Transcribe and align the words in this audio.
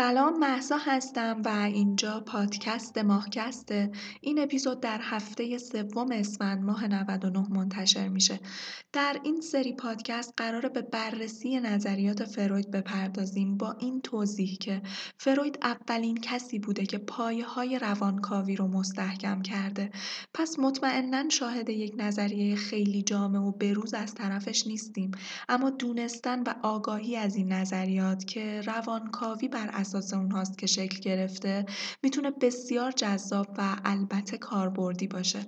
سلام 0.00 0.38
محسا 0.38 0.76
هستم 0.76 1.42
و 1.44 1.48
اینجا 1.48 2.20
پادکست 2.20 2.98
ماهکسته. 2.98 3.90
این 4.20 4.38
اپیزود 4.38 4.80
در 4.80 5.00
هفته 5.02 5.58
سوم 5.58 6.12
اسفند 6.12 6.62
ماه 6.62 6.86
99 6.86 7.46
منتشر 7.50 8.08
میشه. 8.08 8.40
در 8.92 9.20
این 9.22 9.40
سری 9.40 9.72
پادکست 9.72 10.34
قراره 10.36 10.68
به 10.68 10.82
بررسی 10.82 11.60
نظریات 11.60 12.24
فروید 12.24 12.70
بپردازیم 12.70 13.56
با 13.56 13.76
این 13.78 14.00
توضیح 14.00 14.56
که 14.56 14.82
فروید 15.18 15.58
اولین 15.62 16.16
کسی 16.16 16.58
بوده 16.58 16.86
که 16.86 16.98
پایه 16.98 17.46
های 17.46 17.78
روانکاوی 17.78 18.56
رو 18.56 18.68
مستحکم 18.68 19.42
کرده. 19.42 19.90
پس 20.34 20.58
مطمئنا 20.58 21.28
شاهد 21.28 21.68
یک 21.68 21.94
نظریه 21.98 22.56
خیلی 22.56 23.02
جامع 23.02 23.38
و 23.38 23.50
بروز 23.52 23.94
از 23.94 24.14
طرفش 24.14 24.66
نیستیم. 24.66 25.10
اما 25.48 25.70
دونستن 25.70 26.42
و 26.42 26.54
آگاهی 26.62 27.16
از 27.16 27.36
این 27.36 27.52
نظریات 27.52 28.24
که 28.24 28.60
روانکاوی 28.60 29.48
بر 29.48 29.70
اساس 29.90 30.14
اونهاست 30.14 30.58
که 30.58 30.66
شکل 30.66 31.00
گرفته 31.00 31.66
می‌تونه 32.02 32.30
بسیار 32.30 32.90
جذاب 32.90 33.46
و 33.58 33.76
البته 33.84 34.38
کاربردی 34.38 35.06
باشه. 35.06 35.40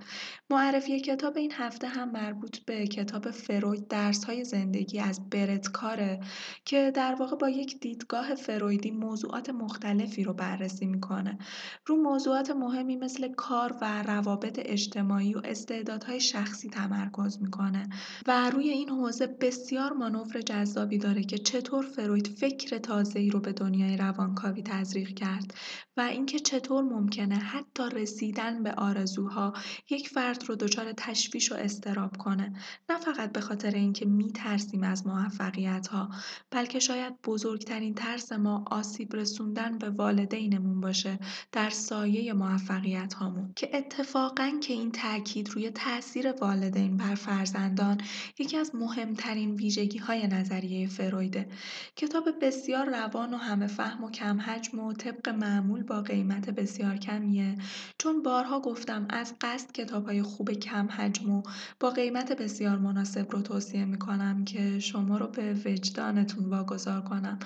معرفی 0.50 1.00
کتاب 1.00 1.36
این 1.36 1.52
هفته 1.52 1.88
هم 1.88 2.12
مربوط 2.12 2.58
به 2.58 2.86
کتاب 2.86 3.30
فروید 3.30 3.88
درس 3.88 4.24
های 4.24 4.44
زندگی 4.44 4.98
از 4.98 5.30
برت 5.30 5.68
کاره 5.68 6.20
که 6.64 6.92
در 6.94 7.14
واقع 7.14 7.36
با 7.36 7.48
یک 7.48 7.80
دیدگاه 7.80 8.34
فرویدی 8.34 8.90
موضوعات 8.90 9.50
مختلفی 9.50 10.24
رو 10.24 10.32
بررسی 10.32 10.86
می‌کنه. 10.86 11.38
رو 11.86 11.96
موضوعات 11.96 12.50
مهمی 12.50 12.96
مثل 12.96 13.32
کار 13.32 13.76
و 13.80 14.02
روابط 14.02 14.60
اجتماعی 14.64 15.34
و 15.34 15.40
استعدادهای 15.44 16.20
شخصی 16.20 16.68
تمرکز 16.68 17.38
می‌کنه 17.42 17.88
و 18.26 18.50
روی 18.50 18.68
این 18.68 18.88
حوزه 18.88 19.26
بسیار 19.26 19.92
مانور 19.92 20.40
جذابی 20.40 20.98
داره 20.98 21.22
که 21.24 21.38
چطور 21.38 21.84
فروید 21.84 22.26
فکر 22.26 22.78
تازه‌ای 22.78 23.30
رو 23.30 23.40
به 23.40 23.52
دنیای 23.52 23.96
روانکاوی 24.22 24.62
تزریق 24.62 25.08
کرد 25.08 25.54
و 25.96 26.00
اینکه 26.00 26.38
چطور 26.38 26.84
ممکنه 26.84 27.34
حتی 27.34 27.82
رسیدن 27.92 28.62
به 28.62 28.72
آرزوها 28.72 29.52
یک 29.90 30.08
فرد 30.08 30.44
رو 30.48 30.54
دچار 30.54 30.92
تشویش 30.92 31.52
و 31.52 31.54
استراب 31.54 32.16
کنه. 32.16 32.52
نه 32.90 32.98
فقط 32.98 33.32
به 33.32 33.40
خاطر 33.40 33.70
اینکه 33.70 34.06
میترسیم 34.06 34.82
از 34.82 35.06
موفقیت 35.06 35.86
ها 35.86 36.10
بلکه 36.50 36.78
شاید 36.78 37.22
بزرگترین 37.24 37.94
ترس 37.94 38.32
ما 38.32 38.64
آسیب 38.70 39.16
رسوندن 39.16 39.78
به 39.78 39.90
والدینمون 39.90 40.80
باشه 40.80 41.18
در 41.52 41.70
سایه 41.70 42.32
موفقیت 42.32 43.14
هامون 43.14 43.52
که 43.56 43.76
اتفاقا 43.76 44.52
که 44.62 44.72
این 44.72 44.92
تاکید 44.92 45.50
روی 45.50 45.70
تاثیر 45.70 46.32
والدین 46.32 46.96
بر 46.96 47.14
فرزندان 47.14 48.00
یکی 48.38 48.56
از 48.56 48.74
مهمترین 48.74 49.54
ویژگی 49.54 49.98
های 49.98 50.26
نظریه 50.26 50.88
فرویده. 50.88 51.48
کتاب 51.96 52.28
بسیار 52.42 52.86
روان 52.90 53.34
و 53.34 53.36
همه 53.36 53.66
فهم 53.66 54.04
و 54.04 54.10
کم 54.12 54.40
حجم 54.40 54.78
و 54.78 54.92
طبق 54.92 55.28
معمول 55.28 55.82
با 55.82 56.00
قیمت 56.00 56.50
بسیار 56.50 56.96
کمیه. 56.96 57.54
چون 57.98 58.22
بارها 58.22 58.60
گفتم 58.60 59.06
از 59.10 59.34
قصد 59.40 59.72
کتاب 59.72 60.06
های 60.06 60.22
خوب 60.22 60.52
کم 60.52 60.88
حجم 60.90 61.30
و 61.30 61.42
با 61.80 61.90
قیمت 61.90 62.32
بسیار 62.32 62.78
مناسب 62.78 63.30
رو 63.30 63.42
توصیه 63.42 63.84
می‌کنم 63.84 64.44
که 64.44 64.78
شما 64.78 65.16
رو 65.16 65.26
به 65.26 65.54
وجدانتون 65.64 66.44
واگذار 66.44 67.00
کنم 67.00 67.38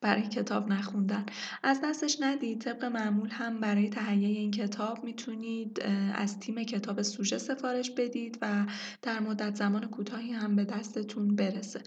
برای 0.00 0.28
کتاب 0.28 0.72
نخوندن. 0.72 1.26
از 1.62 1.80
دستش 1.84 2.16
ندید 2.20 2.60
طبق 2.60 2.84
معمول 2.84 3.28
هم 3.30 3.60
برای 3.60 3.88
تهیه 3.88 4.28
این 4.28 4.50
کتاب 4.50 5.04
می‌تونید 5.04 5.82
از 6.14 6.40
تیم 6.40 6.64
کتاب 6.64 7.02
سوژه 7.02 7.38
سفارش 7.38 7.90
بدید 7.90 8.38
و 8.42 8.66
در 9.02 9.20
مدت 9.20 9.54
زمان 9.54 9.86
کوتاهی 9.86 10.32
هم 10.32 10.56
به 10.56 10.64
دستتون 10.64 11.36
برسه. 11.36 11.80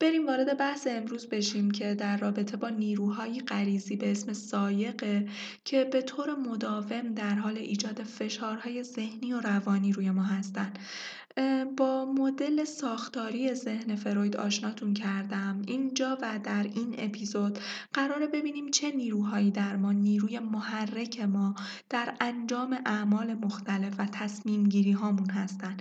بریم 0.00 0.26
وارد 0.26 0.58
بحث 0.58 0.86
امروز 0.90 1.28
بشیم 1.28 1.70
که 1.70 1.94
در 1.94 2.16
رابطه 2.16 2.56
با 2.56 2.68
نیروهای 2.68 3.40
غریزی 3.40 3.77
به 3.96 4.10
اسم 4.10 4.32
سایقه 4.32 5.28
که 5.64 5.84
به 5.84 6.02
طور 6.02 6.34
مداوم 6.34 7.14
در 7.14 7.34
حال 7.34 7.56
ایجاد 7.56 8.02
فشارهای 8.02 8.82
ذهنی 8.82 9.32
و 9.32 9.40
روانی 9.40 9.92
روی 9.92 10.10
ما 10.10 10.22
هستند. 10.22 10.78
با 11.76 12.12
مدل 12.12 12.64
ساختاری 12.64 13.54
ذهن 13.54 13.96
فروید 13.96 14.36
آشناتون 14.36 14.94
کردم. 14.94 15.62
اینجا 15.66 16.18
و 16.22 16.38
در 16.44 16.62
این 16.62 16.94
اپیزود 16.98 17.58
قراره 17.92 18.26
ببینیم 18.26 18.70
چه 18.70 18.90
نیروهایی 18.90 19.50
در 19.50 19.76
ما 19.76 19.92
نیروی 19.92 20.38
محرک 20.38 21.20
ما 21.20 21.54
در 21.90 22.14
انجام 22.20 22.78
اعمال 22.86 23.34
مختلف 23.34 23.94
و 23.98 24.06
تصمیم 24.06 24.68
گیری 24.68 24.92
هامون 24.92 25.30
هستن 25.30 25.76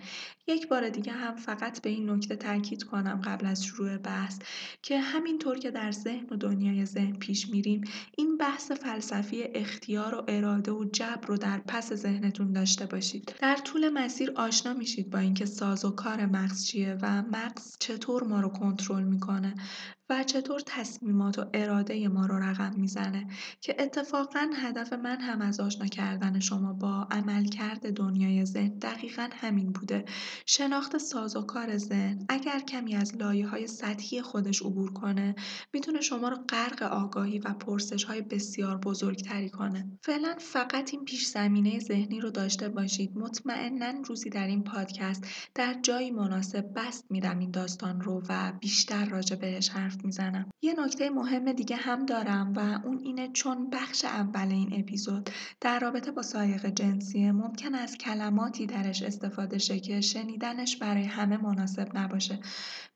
یک 0.48 0.68
بار 0.68 0.90
دیگه 0.90 1.12
هم 1.12 1.36
فقط 1.36 1.82
به 1.82 1.90
این 1.90 2.10
نکته 2.10 2.36
تاکید 2.36 2.84
کنم 2.84 3.22
قبل 3.24 3.46
از 3.46 3.66
شروع 3.66 3.98
بحث 3.98 4.40
که 4.82 5.00
همینطور 5.00 5.60
که 5.60 5.72
در 5.72 5.92
ذهن 5.92 6.26
و 6.32 6.36
دنیای 6.36 6.86
ذهن 6.86 7.14
پیش 7.14 7.50
میریم 7.50 7.84
این 8.18 8.38
بحث 8.38 8.72
فلسفی 8.72 9.44
اختیار 9.44 10.16
و 10.16 10.24
اراده 10.28 10.72
و 10.72 10.86
جبر 10.94 11.28
رو 11.28 11.38
در 11.38 11.62
پس 11.68 11.94
ذهنتون 11.94 12.54
داشته 12.54 12.86
باشید. 12.86 13.36
در 13.42 13.56
طول 13.56 13.90
مسیر 13.90 14.32
آشنا 14.36 14.74
میشید 14.74 15.10
با 15.10 15.20
اینکه 15.20 15.46
ساز 15.46 15.86
و 15.86 15.92
کار 15.92 16.26
مغز 16.26 16.66
چیه 16.66 16.98
و 17.02 17.22
مغز 17.22 17.78
چطور 17.80 18.24
ما 18.24 18.42
رو 18.42 18.50
کنترل 18.50 19.04
می‌کنه. 19.04 19.56
و 20.10 20.24
چطور 20.24 20.62
تصمیمات 20.66 21.40
و 21.40 21.46
اراده 21.54 22.08
ما 22.08 22.26
رو 22.26 22.40
رقم 22.40 22.74
می‌زنه 22.78 23.28
که 23.62 23.76
اتفاقا 23.80 24.50
هدف 24.56 24.94
من 24.94 25.22
هم 25.22 25.42
از 25.42 25.60
آشنا 25.60 25.88
کردن 25.88 26.40
شما 26.40 26.74
با 26.74 27.08
عملکرد 27.12 27.94
دنیای 27.94 28.46
ذهن 28.46 28.80
دقیقا 28.80 29.30
همین 29.34 29.72
بوده. 29.72 30.06
شناخت 30.46 30.98
ساز 30.98 31.36
و 31.36 31.42
کار 31.42 31.78
ذهن 31.78 32.26
اگر 32.30 32.60
کمی 32.60 32.96
از 32.96 33.16
لایه 33.16 33.48
های 33.48 33.68
سطحی 33.68 34.22
خودش 34.22 34.62
عبور 34.62 34.94
کنه 34.94 35.36
می‌تونه 35.74 36.02
شما 36.02 36.30
رو 36.30 36.38
غرق 36.50 36.84
آگاهی 36.84 37.40
و 37.40 37.54
پرسش 37.54 38.04
های 38.04 38.22
بسیار 38.22 38.78
بزرگتری 38.78 39.50
کنه. 39.50 39.92
فعلا 40.02 40.36
فقط 40.40 40.94
این 40.94 41.06
پیش 41.06 41.28
زمینه 41.28 41.80
ذهنی 41.80 42.20
رو 42.20 42.30
داشته 42.32 42.70
باشید. 42.70 43.18
مطمئنا 43.18 44.02
روزی 44.06 44.30
در 44.30 44.48
این 44.48 44.64
پادکست 44.64 45.28
در 45.56 45.76
جایی 45.82 46.12
مناسب 46.12 46.74
بست 46.76 47.06
میدم 47.10 47.40
این 47.40 47.52
داستان 47.52 48.02
رو 48.02 48.24
و 48.30 48.52
بیشتر 48.52 49.06
راجع 49.06 49.36
بهش 49.36 49.70
حرف 49.70 49.97
می‌زنم. 50.06 50.50
یه 50.62 50.76
نکته 50.80 51.10
مهم 51.10 51.52
دیگه 51.52 51.76
هم 51.76 52.06
دارم 52.06 52.54
و 52.56 52.88
اون 52.88 53.00
اینه 53.00 53.30
چون 53.34 53.70
بخش 53.70 54.06
اول 54.06 54.48
این 54.52 54.70
اپیزود 54.80 55.30
در 55.62 55.80
رابطه 55.80 56.12
با 56.12 56.22
سایق 56.22 56.66
جنسیه 56.66 57.32
ممکن 57.32 57.76
از 57.76 57.98
کلماتی 57.98 58.66
درش 58.66 59.04
استفاده 59.04 59.58
شه 59.58 59.80
که 59.80 60.02
شنیدنش 60.02 60.78
برای 60.78 61.04
همه 61.04 61.38
مناسب 61.38 61.98
نباشه. 61.98 62.40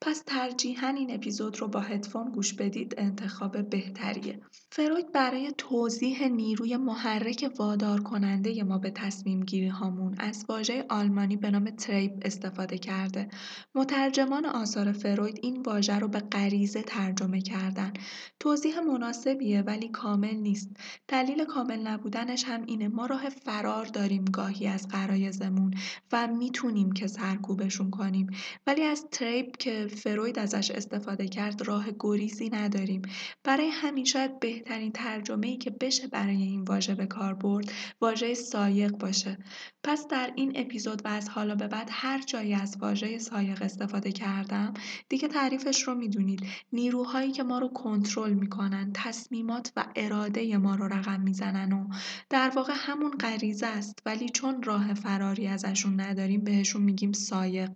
پس 0.01 0.23
ترجیحاً 0.25 0.87
این 0.87 1.13
اپیزود 1.13 1.59
رو 1.59 1.67
با 1.67 1.79
هدفون 1.79 2.31
گوش 2.31 2.53
بدید 2.53 2.95
انتخاب 2.97 3.69
بهتریه. 3.69 4.41
فروید 4.71 5.11
برای 5.11 5.51
توضیح 5.57 6.27
نیروی 6.27 6.77
محرک 6.77 7.51
وادار 7.59 8.01
کننده 8.01 8.63
ما 8.63 8.77
به 8.77 8.91
تصمیم 8.91 9.43
گیری 9.43 9.67
هامون 9.67 10.15
از 10.19 10.45
واژه 10.49 10.85
آلمانی 10.89 11.37
به 11.37 11.51
نام 11.51 11.69
تریپ 11.69 12.11
استفاده 12.21 12.77
کرده. 12.77 13.29
مترجمان 13.75 14.45
آثار 14.45 14.91
فروید 14.91 15.39
این 15.41 15.61
واژه 15.61 15.99
رو 15.99 16.07
به 16.07 16.19
غریزه 16.19 16.81
ترجمه 16.91 17.41
کردن. 17.41 17.93
توضیح 18.39 18.79
مناسبیه 18.79 19.61
ولی 19.61 19.89
کامل 19.89 20.35
نیست. 20.35 20.69
دلیل 21.07 21.45
کامل 21.45 21.87
نبودنش 21.87 22.43
هم 22.43 22.63
اینه. 22.65 22.87
ما 22.87 23.05
راه 23.05 23.29
فرار 23.29 23.85
داریم 23.85 24.25
گاهی 24.25 24.67
از 24.67 24.87
قرایزمون 24.87 25.73
و 26.11 26.27
می‌تونیم 26.27 26.91
که 26.91 27.07
سرکوبشون 27.07 27.89
کنیم. 27.89 28.27
ولی 28.67 28.83
از 28.83 29.05
تریپ 29.11 29.57
که 29.57 29.87
فروید 29.87 30.39
ازش 30.39 30.71
استفاده 30.71 31.27
کرد 31.27 31.67
راه 31.67 31.85
گریزی 31.99 32.49
نداریم. 32.49 33.01
برای 33.43 33.67
همین 33.67 34.05
شاید 34.05 34.39
بهترین 34.39 34.91
ترجمه 34.91 35.47
ای 35.47 35.57
که 35.57 35.69
بشه 35.69 36.07
برای 36.07 36.43
این 36.43 36.61
واژه 36.61 36.95
به 36.95 37.05
کار 37.05 37.33
برد 37.33 37.71
واژه 38.01 38.33
سایق 38.33 38.91
باشه. 38.91 39.37
پس 39.83 40.07
در 40.07 40.31
این 40.35 40.51
اپیزود 40.55 41.01
و 41.05 41.07
از 41.07 41.29
حالا 41.29 41.55
به 41.55 41.67
بعد 41.67 41.89
هر 41.91 42.21
جایی 42.21 42.53
از 42.53 42.77
واژه 42.79 43.17
سایق 43.17 43.61
استفاده 43.61 44.11
کردم 44.11 44.73
دیگه 45.09 45.27
تعریفش 45.27 45.83
رو 45.83 45.95
می‌دونید. 45.95 46.41
نیروهایی 46.81 47.31
که 47.31 47.43
ما 47.43 47.59
رو 47.59 47.67
کنترل 47.67 48.33
می‌کنن 48.33 48.91
تصمیمات 48.93 49.71
و 49.75 49.85
اراده 49.95 50.57
ما 50.57 50.75
رو 50.75 50.87
رقم 50.87 51.21
می‌زنن 51.21 51.73
و 51.73 51.87
در 52.29 52.51
واقع 52.55 52.73
همون 52.75 53.11
غریزه 53.11 53.67
است. 53.67 53.99
ولی 54.05 54.29
چون 54.29 54.63
راه 54.63 54.93
فراری 54.93 55.47
ازشون 55.47 55.99
نداریم 55.99 56.43
بهشون 56.43 56.81
میگیم 56.81 57.11
سایق. 57.11 57.69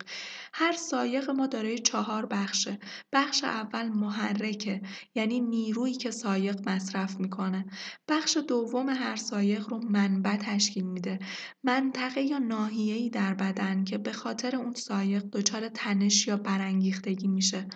هر 0.53 0.71
سایق 0.71 1.29
ما 1.29 1.47
داره 1.47 1.77
چهار 1.77 2.25
بخشه. 2.25 2.79
بخش 3.13 3.43
اول 3.43 3.87
محرکه 3.89 4.81
یعنی 5.15 5.39
نیرویی 5.39 5.93
که 5.93 6.11
سایق 6.11 6.69
مصرف 6.69 7.19
می‌کنه. 7.19 7.65
بخش 8.07 8.37
دوم 8.47 8.89
هر 8.89 9.15
سایق 9.15 9.69
رو 9.69 9.79
منبع 9.89 10.35
تشکیل 10.35 10.85
میده. 10.85 11.19
منطقه 11.63 12.21
یا 12.21 12.37
ناحیه‌ای 12.37 13.09
در 13.09 13.33
بدن 13.33 13.83
که 13.83 13.97
به 13.97 14.11
خاطر 14.11 14.55
اون 14.55 14.73
سایق 14.73 15.23
دچار 15.23 15.69
تنش 15.69 16.27
یا 16.27 16.37
برانگیختگی 16.37 17.27
میشه. 17.27 17.67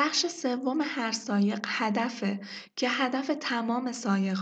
بخش 0.00 0.26
سوم 0.26 0.78
هر 0.82 1.12
سایق 1.12 1.66
هدفه 1.66 2.40
که 2.76 2.88
هدف 2.88 3.30
تمام 3.40 3.92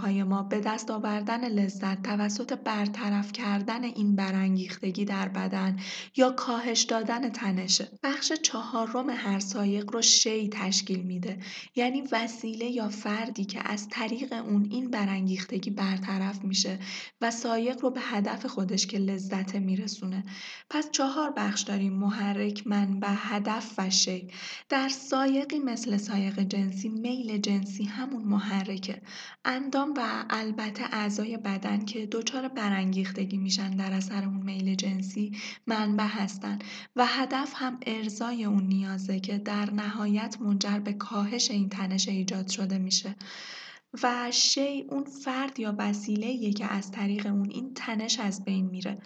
های 0.03 0.23
ما 0.23 0.43
به 0.43 0.61
دست 0.61 0.91
آوردن 0.91 1.49
لذت 1.49 2.03
توسط 2.03 2.53
برطرف 2.53 3.33
کردن 3.33 3.85
این 3.85 4.17
برانگیختگی 4.17 5.05
در 5.05 5.29
بدن 5.29 5.77
یا 6.17 6.31
کاهش 6.31 6.83
دادن 6.83 7.29
تنشه. 7.29 7.89
بخش 8.03 8.33
چهارم 8.33 9.11
هر 9.11 9.39
سایق 9.39 9.93
رو 9.93 10.03
شی 10.03 10.49
تشکیل 10.49 11.03
میده 11.03 11.39
یعنی 11.77 12.03
وسیله 12.13 12.65
یا 12.65 12.89
فردی 12.89 13.45
که 13.45 13.73
از 13.73 13.89
طریق 13.89 14.33
اون 14.33 14.69
این 14.71 14.91
برانگیختگی 14.91 15.71
برطرف 15.71 16.45
میشه 16.45 16.79
و 17.21 17.31
سایق 17.31 17.83
رو 17.83 17.91
به 17.91 18.01
هدف 18.01 18.47
خودش 18.47 18.87
که 18.87 18.99
لذت 18.99 19.55
میرسونه. 19.55 20.25
پس 20.71 20.91
چهار 20.91 21.31
بخش 21.37 21.63
داریم 21.63 21.93
محرک، 21.93 22.67
منبع، 22.67 23.15
هدف 23.17 23.75
و 23.79 23.91
شی. 23.91 24.29
در 24.69 24.89
سایقی 25.51 25.65
مثل 25.65 25.97
سایق 25.97 26.41
جنسی 26.41 26.89
میل 26.89 27.39
جنسی 27.39 27.85
همون 27.85 28.23
محرکه. 28.23 29.03
اندام 29.45 29.95
و 29.97 30.25
البته 30.31 30.85
اعضای 30.93 31.37
بدن 31.37 31.85
که 31.85 32.07
دچار 32.07 32.49
برانگیختگی 32.49 33.37
میشن 33.37 33.71
در 33.71 33.93
اثر 33.93 34.25
اون 34.25 34.43
میل 34.43 34.75
جنسی 34.75 35.33
منبع 35.67 36.07
هستن 36.07 36.59
و 36.97 37.07
هدف 37.07 37.53
هم 37.57 37.81
ارزای 37.87 38.45
اون 38.45 38.63
نیازه 38.63 39.21
که 39.21 39.39
در 39.39 39.71
نهایت 39.71 40.37
منجر 40.41 40.79
به 40.79 40.93
کاهش 40.93 41.51
این 41.51 41.69
تنش 41.69 42.09
ایجاد 42.09 42.49
شده 42.49 42.79
میشه. 42.79 43.17
و 44.03 44.31
شی 44.31 44.85
اون 44.91 45.05
فرد 45.05 45.61
یا 45.61 45.75
وسیله 45.79 46.53
که 46.53 46.67
از 46.67 46.91
طریق 46.91 47.27
اون 47.27 47.51
این 47.51 47.75
تنش 47.75 48.21
از 48.21 48.45
بین 48.45 48.67
میره. 48.67 48.99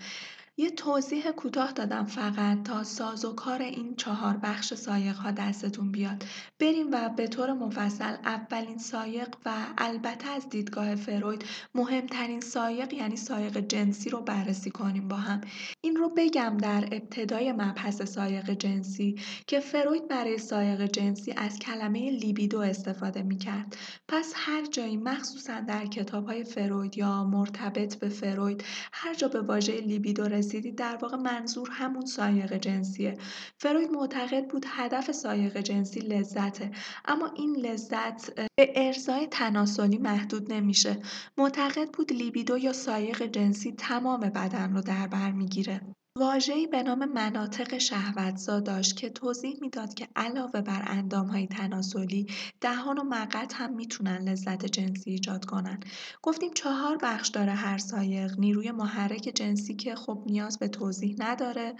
یه 0.56 0.70
توضیح 0.70 1.30
کوتاه 1.30 1.72
دادم 1.72 2.04
فقط 2.04 2.62
تا 2.62 2.84
ساز 2.84 3.24
و 3.24 3.32
کار 3.32 3.62
این 3.62 3.96
چهار 3.96 4.36
بخش 4.36 4.74
سایق 4.74 5.16
ها 5.16 5.30
دستتون 5.30 5.92
بیاد. 5.92 6.24
بریم 6.60 6.86
و 6.92 7.08
به 7.08 7.26
طور 7.26 7.52
مفصل 7.52 8.16
اولین 8.24 8.78
سایق 8.78 9.28
و 9.46 9.52
البته 9.78 10.28
از 10.28 10.48
دیدگاه 10.48 10.94
فروید 10.94 11.44
مهمترین 11.74 12.40
سایق 12.40 12.92
یعنی 12.92 13.16
سایق 13.16 13.58
جنسی 13.58 14.10
رو 14.10 14.20
بررسی 14.20 14.70
کنیم 14.70 15.08
با 15.08 15.16
هم. 15.16 15.40
این 15.80 15.96
رو 15.96 16.12
بگم 16.16 16.56
در 16.56 16.84
ابتدای 16.92 17.52
مبحث 17.52 18.02
سایق 18.02 18.50
جنسی 18.50 19.16
که 19.46 19.60
فروید 19.60 20.08
برای 20.08 20.38
سایق 20.38 20.86
جنسی 20.86 21.34
از 21.36 21.58
کلمه 21.58 22.10
لیبیدو 22.10 22.60
استفاده 22.60 23.22
می 23.22 23.38
کرد 23.38 23.76
پس 24.08 24.32
هر 24.36 24.66
جایی 24.66 24.96
مخصوصا 24.96 25.60
در 25.60 25.86
کتاب 25.86 26.26
های 26.26 26.44
فروید 26.44 26.98
یا 26.98 27.24
مرتبط 27.24 27.94
به 27.94 28.08
فروید 28.08 28.64
هر 28.92 29.14
جا 29.14 29.28
به 29.28 29.40
واژه 29.40 29.80
لیبیدو 29.80 30.28
رسیدید 30.40 30.76
در 30.76 30.96
واقع 30.96 31.16
منظور 31.16 31.68
همون 31.72 32.06
سایق 32.06 32.56
جنسیه. 32.56 33.18
فروید 33.58 33.90
معتقد 33.90 34.46
بود 34.48 34.66
هدف 34.68 35.12
سایق 35.12 35.60
جنسی 35.60 36.00
لذته 36.00 36.70
اما 37.04 37.26
این 37.36 37.56
لذت 37.56 38.34
به 38.34 38.72
ارزای 38.76 39.26
تناسلی 39.26 39.98
محدود 39.98 40.52
نمیشه. 40.52 41.02
معتقد 41.38 41.90
بود 41.90 42.12
لیبیدو 42.12 42.58
یا 42.58 42.72
سایق 42.72 43.22
جنسی 43.22 43.72
تمام 43.72 44.20
بدن 44.20 44.74
رو 44.74 44.80
در 44.80 45.06
بر 45.06 45.32
می‌گیره. 45.32 45.80
واژه‌ای 46.18 46.66
به 46.66 46.82
نام 46.82 47.04
مناطق 47.04 47.78
شهوتزا 47.78 48.60
داشت 48.60 48.96
که 48.96 49.10
توضیح 49.10 49.58
می‌داد 49.60 49.94
که 49.94 50.08
علاوه 50.16 50.60
بر 50.60 50.82
اندامهای 50.86 51.46
تناسلی 51.46 52.26
دهان 52.60 52.98
و 52.98 53.04
مقط 53.04 53.54
هم 53.54 53.74
می‌تونن 53.74 54.28
لذت 54.28 54.66
جنسی 54.66 55.10
ایجاد 55.10 55.44
کنن. 55.44 55.80
گفتیم 56.22 56.52
چهار 56.54 56.98
بخش 57.02 57.28
داره 57.28 57.52
هر 57.52 57.78
سایق 57.78 58.38
نیروی 58.38 58.70
محرک 58.70 59.32
جنسی 59.34 59.74
که 59.74 59.94
خب 59.94 60.22
نیاز 60.26 60.58
به 60.58 60.68
توضیح 60.68 61.16
نداره. 61.18 61.74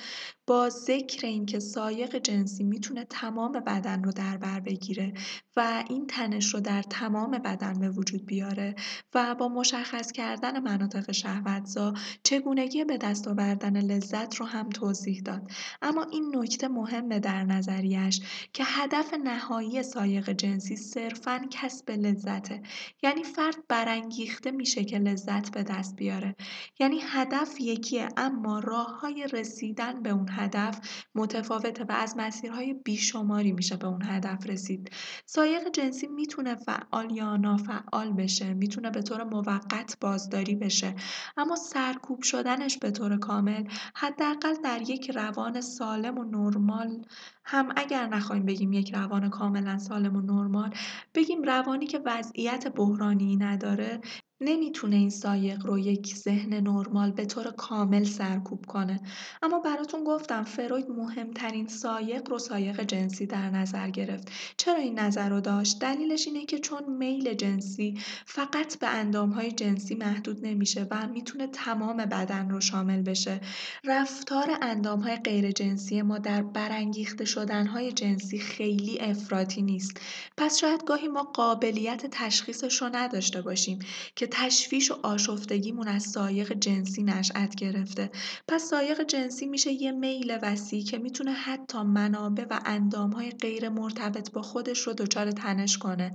با 0.50 0.68
ذکر 0.68 1.26
اینکه 1.26 1.58
سایق 1.58 2.16
جنسی 2.16 2.64
می‌تونه 2.64 3.04
تمام 3.04 3.52
بدن 3.52 4.04
رو 4.04 4.12
در 4.12 4.36
بر 4.36 4.60
بگیره 4.60 5.14
و 5.56 5.84
این 5.88 6.06
تنش 6.06 6.54
رو 6.54 6.60
در 6.60 6.82
تمام 6.82 7.30
بدن 7.30 7.80
به 7.80 7.90
وجود 7.90 8.26
بیاره 8.26 8.74
و 9.14 9.34
با 9.34 9.48
مشخص 9.48 10.12
کردن 10.12 10.62
مناطق 10.62 11.12
شهوتزا 11.12 11.94
چگونگی 12.22 12.84
به 12.84 12.98
دست 12.98 13.28
آوردن 13.28 13.80
لذت 13.80 14.34
رو 14.34 14.46
هم 14.46 14.68
توضیح 14.68 15.22
داد. 15.22 15.50
اما 15.82 16.06
این 16.12 16.36
نکته 16.36 16.68
مهمه 16.68 17.18
در 17.18 17.44
نظریش 17.44 18.20
که 18.52 18.64
هدف 18.66 19.14
نهایی 19.14 19.82
سایق 19.82 20.30
جنسی 20.30 20.76
صرفا 20.76 21.40
کسب 21.50 21.90
لذته. 21.90 22.62
یعنی 23.02 23.24
فرد 23.24 23.56
برانگیخته 23.68 24.50
میشه 24.50 24.84
که 24.84 24.98
لذت 24.98 25.50
به 25.50 25.62
دست 25.62 25.96
بیاره. 25.96 26.36
یعنی 26.78 27.00
هدف 27.02 27.60
یکیه 27.60 28.08
اما 28.16 28.58
راه 28.58 29.00
های 29.00 29.26
رسیدن 29.32 30.02
به 30.02 30.10
اون 30.10 30.28
هدف 30.40 30.80
متفاوته 31.14 31.84
و 31.84 31.92
از 31.92 32.14
مسیرهای 32.16 32.74
بیشماری 32.74 33.52
میشه 33.52 33.76
به 33.76 33.86
اون 33.86 34.02
هدف 34.02 34.46
رسید. 34.46 34.90
سایق 35.26 35.68
جنسی 35.72 36.06
می‌تونه 36.06 36.54
فعال 36.54 37.10
یا 37.10 37.36
نافعال 37.36 38.12
بشه 38.12 38.54
می‌تونه 38.54 38.90
به 38.90 39.02
طور 39.02 39.24
موقت 39.24 39.96
بازداری 40.00 40.54
بشه 40.54 40.94
اما 41.36 41.56
سرکوب 41.56 42.22
شدنش 42.22 42.78
به 42.78 42.90
طور 42.90 43.16
کامل 43.18 43.64
حداقل 43.94 44.54
در 44.64 44.90
یک 44.90 45.10
روان 45.10 45.60
سالم 45.60 46.18
و 46.18 46.24
نرمال. 46.24 47.04
هم 47.44 47.72
اگر 47.76 48.06
نخوایم 48.06 48.44
بگیم 48.44 48.72
یک 48.72 48.94
روان 48.94 49.30
کاملا 49.30 49.78
سالم 49.78 50.16
و 50.16 50.20
نرمال 50.20 50.74
بگیم 51.14 51.42
روانی 51.42 51.86
که 51.86 52.00
وضعیت 52.04 52.68
بحرانی 52.68 53.36
نداره 53.36 54.00
نمی‌تونه 54.42 54.96
این 54.96 55.10
سایق 55.10 55.66
رو 55.66 55.78
یک 55.78 56.16
ذهن 56.16 56.54
نرمال 56.54 57.10
به 57.10 57.24
طور 57.24 57.50
کامل 57.50 58.04
سرکوب 58.04 58.66
کنه. 58.66 59.00
اما 59.42 59.58
براتون 59.58 60.04
گفتم 60.04 60.44
فروید 60.44 60.88
مهمترین 60.88 61.66
سایق 61.66 62.30
رو 62.30 62.38
سایق 62.38 62.80
جنسی 62.80 63.26
در 63.26 63.50
نظر 63.50 63.90
گرفت. 63.90 64.30
چرا 64.56 64.76
این 64.76 64.98
نظر 64.98 65.28
رو 65.28 65.40
داشت؟ 65.40 65.78
دلیلش 65.78 66.26
اینه 66.26 66.46
که 66.46 66.58
چون 66.58 66.96
میل 66.98 67.34
جنسی 67.34 67.98
فقط 68.26 68.78
به 68.78 68.86
اندامهای 68.86 69.52
جنسی 69.52 69.94
محدود 69.94 70.46
نمیشه 70.46 70.86
و 70.90 71.06
می‌تونه 71.06 71.46
تمام 71.46 71.96
بدن 71.96 72.50
رو 72.50 72.60
شامل 72.60 73.02
بشه. 73.02 73.40
رفتار 73.84 74.58
اندامهای 74.62 75.16
غیر 75.16 75.50
جنسی 75.50 76.02
ما 76.02 76.18
در 76.18 76.42
برانگیخته 76.42 77.24
شدنهای 77.24 77.92
جنسی 77.92 78.38
خیلی 78.38 79.00
افراطی 79.00 79.62
نیست. 79.62 80.00
پس 80.36 80.58
شاید 80.58 80.84
گاهی 80.84 81.08
ما 81.08 81.22
قابلیت 81.22 82.06
تشخیصش 82.10 82.82
رو 82.82 82.88
نداشته 82.92 83.42
باشیم 83.42 83.78
که 84.16 84.29
تشویش 84.32 84.90
و 84.90 84.94
آشفتگیمون 85.02 85.88
از 85.88 86.02
سایق 86.02 86.52
جنسی 86.52 87.02
نشأت 87.02 87.54
گرفته. 87.54 88.10
پس 88.48 88.62
سایق 88.62 89.02
جنسی 89.02 89.46
میشه 89.46 89.72
یه 89.72 89.92
میل 89.92 90.38
وسیع 90.42 90.84
که 90.84 90.98
می‌تونه 90.98 91.32
حتی 91.32 91.82
منابع 91.82 92.44
و 92.50 92.60
اندامهای 92.64 93.30
غیر 93.30 93.68
مرتبط 93.68 94.32
با 94.32 94.42
خودش 94.42 94.80
رو 94.80 94.92
دچار 94.92 95.30
تنش 95.30 95.78
کنه. 95.78 96.12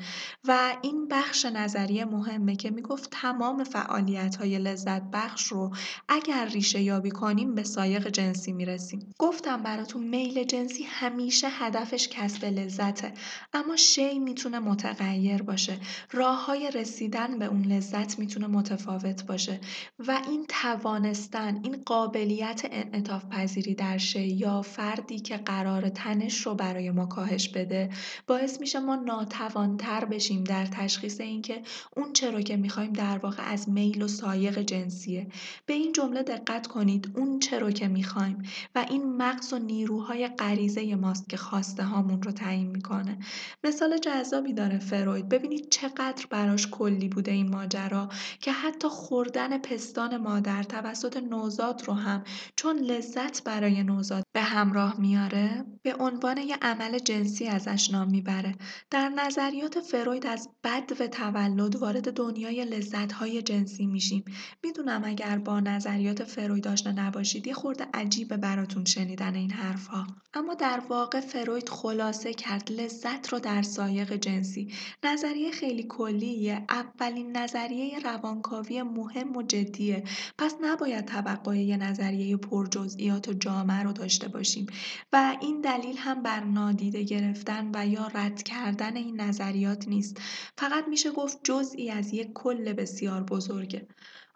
و 0.47 0.75
این 0.81 1.07
بخش 1.07 1.45
نظریه 1.45 2.05
مهمه 2.05 2.55
که 2.55 2.69
می‌گفت 2.71 3.09
تمام 3.11 3.63
فعالیت 3.63 4.35
های 4.35 4.57
لذت 4.59 5.01
بخش 5.01 5.47
رو 5.47 5.75
اگر 6.07 6.45
ریشه 6.45 6.81
یابی 6.81 7.11
کنیم 7.11 7.55
به 7.55 7.63
سایق 7.63 8.07
جنسی 8.07 8.53
می‌رسیم. 8.53 9.13
گفتم 9.19 9.63
براتون 9.63 10.03
میل 10.03 10.43
جنسی 10.43 10.83
همیشه 10.83 11.47
هدفش 11.49 12.07
کسب 12.07 12.45
لذته 12.45 13.13
اما 13.53 13.75
شی 13.75 14.19
می‌تونه 14.19 14.59
متغیر 14.59 15.41
باشه. 15.41 15.77
راه 16.11 16.45
های 16.45 16.71
رسیدن 16.71 17.39
به 17.39 17.45
اون 17.45 17.61
لذت 17.61 18.04
می‌تونه 18.19 18.47
متفاوت 18.47 19.25
باشه. 19.25 19.59
و 20.07 20.19
این 20.27 20.45
توانستن 20.49 21.59
این 21.63 21.77
قابلیت 21.85 22.61
انعطاف 22.71 23.25
پذیری 23.25 23.75
در 23.75 23.97
شی 23.97 24.27
یا 24.27 24.61
فردی 24.61 25.19
که 25.19 25.37
قرار 25.37 25.89
تنش 25.89 26.41
رو 26.41 26.55
برای 26.55 26.91
ما 26.91 27.05
کاهش 27.05 27.49
بده 27.49 27.89
باعث 28.27 28.59
میشه 28.59 28.79
ما 28.79 28.95
ناتوانتر 28.95 30.05
بشیم 30.05 30.43
در 30.43 30.65
تشخیص 30.65 31.19
اینکه 31.19 31.61
اون 31.97 32.13
چرا 32.13 32.41
که 32.41 32.57
می‌خوایم 32.57 32.93
در 32.93 33.17
واقع 33.17 33.43
از 33.43 33.69
میل 33.69 34.01
و 34.01 34.07
سایق 34.07 34.59
جنسیه. 34.59 35.27
به 35.65 35.73
این 35.73 35.91
جمله 35.93 36.23
دقت 36.23 36.67
کنید 36.67 37.11
اون 37.15 37.39
چرا 37.39 37.71
که 37.71 37.87
می‌خوایم 37.87 38.43
و 38.75 38.85
این 38.89 39.17
مغز 39.17 39.53
و 39.53 39.59
نیروهای 39.59 40.27
غریزه 40.27 40.95
ماست 40.95 41.29
که 41.29 41.37
خواسته 41.37 41.83
هامون 41.83 42.21
رو 42.21 42.31
تعیین 42.31 42.67
می‌کنه. 42.67 43.17
مثال 43.63 43.97
جذابی 43.97 44.53
داره 44.53 44.79
فروید. 44.79 45.29
ببینید 45.29 45.69
چقدر 45.69 46.25
براش 46.29 46.67
کلی 46.67 47.09
بوده 47.09 47.31
این 47.31 47.49
ماجرا. 47.49 47.94
که 48.41 48.51
حتی 48.51 48.87
خوردن 48.87 49.57
پستان 49.57 50.17
مادر 50.17 50.63
توسط 50.63 51.17
نوزاد 51.17 51.83
رو 51.87 51.93
هم 51.93 52.23
چون 52.55 52.79
لذت 52.79 53.43
برای 53.43 53.83
نوزاد 53.83 54.24
به 54.35 54.41
همراه 54.41 54.99
میاره 54.99 55.65
به 55.83 55.95
عنوان 55.95 56.37
یه 56.37 56.57
عمل 56.61 56.99
جنسی 56.99 57.47
ازش 57.47 57.91
نام 57.91 58.09
می‌بره. 58.09 58.55
در 58.91 59.09
نظریات 59.09 59.79
فروید 59.79 60.27
از 60.27 60.49
بد 60.63 61.01
و 61.01 61.07
تولد 61.07 61.75
وارد 61.75 62.13
دنیای 62.13 62.65
لذتهای 62.65 63.41
جنسی 63.41 63.85
میشیم. 63.85 64.25
می‌دونم 64.63 65.01
اگر 65.05 65.37
با 65.37 65.59
نظریات 65.59 66.23
فروید 66.23 66.67
آشنا 66.67 66.91
نباشید 66.91 67.47
یه 67.47 67.53
خورده 67.53 67.87
عجیبه 67.93 68.37
براتون 68.37 68.85
شنیدن 68.85 69.35
این 69.35 69.51
حرفها 69.51 70.07
اما 70.33 70.53
در 70.53 70.81
واقع 70.89 71.19
فروید 71.19 71.69
خلاصه 71.69 72.33
کرد 72.33 72.71
لذت 72.71 73.33
رو 73.33 73.39
در 73.39 73.61
سایق 73.61 74.13
جنسی. 74.15 74.73
نظریه 75.03 75.51
خیلی 75.51 75.83
کلیه 75.83 76.65
اولین 76.69 77.37
نظریه 77.37 77.99
روانکاوی 77.99 78.83
مهم 78.83 79.35
و 79.35 79.43
جدیه. 79.43 80.03
پس 80.37 80.55
نباید 80.61 81.05
توقع 81.05 81.57
یه 81.57 81.77
نظریه 81.77 82.37
پر 82.37 82.67
جزئیات 82.67 83.27
و 83.27 83.33
جامع 83.33 83.83
رو 83.83 83.93
داشته 83.93 84.24
داشته 84.25 84.29
باشیم. 84.29 84.67
و 85.13 85.37
این 85.41 85.61
دلیل 85.61 85.97
هم 85.97 86.23
بر 86.23 86.43
نادیده 86.43 87.03
گرفتن 87.03 87.71
و 87.75 87.87
یا 87.87 88.07
رد 88.07 88.43
کردن 88.43 88.95
این 88.95 89.21
نظریات 89.21 89.87
نیست. 89.87 90.17
فقط 90.57 90.87
میشه 90.87 91.11
گفت 91.11 91.39
جزئی 91.43 91.91
از 91.91 92.13
یک 92.13 92.33
کل 92.33 92.73
بسیار 92.73 93.23
بزرگه. 93.23 93.87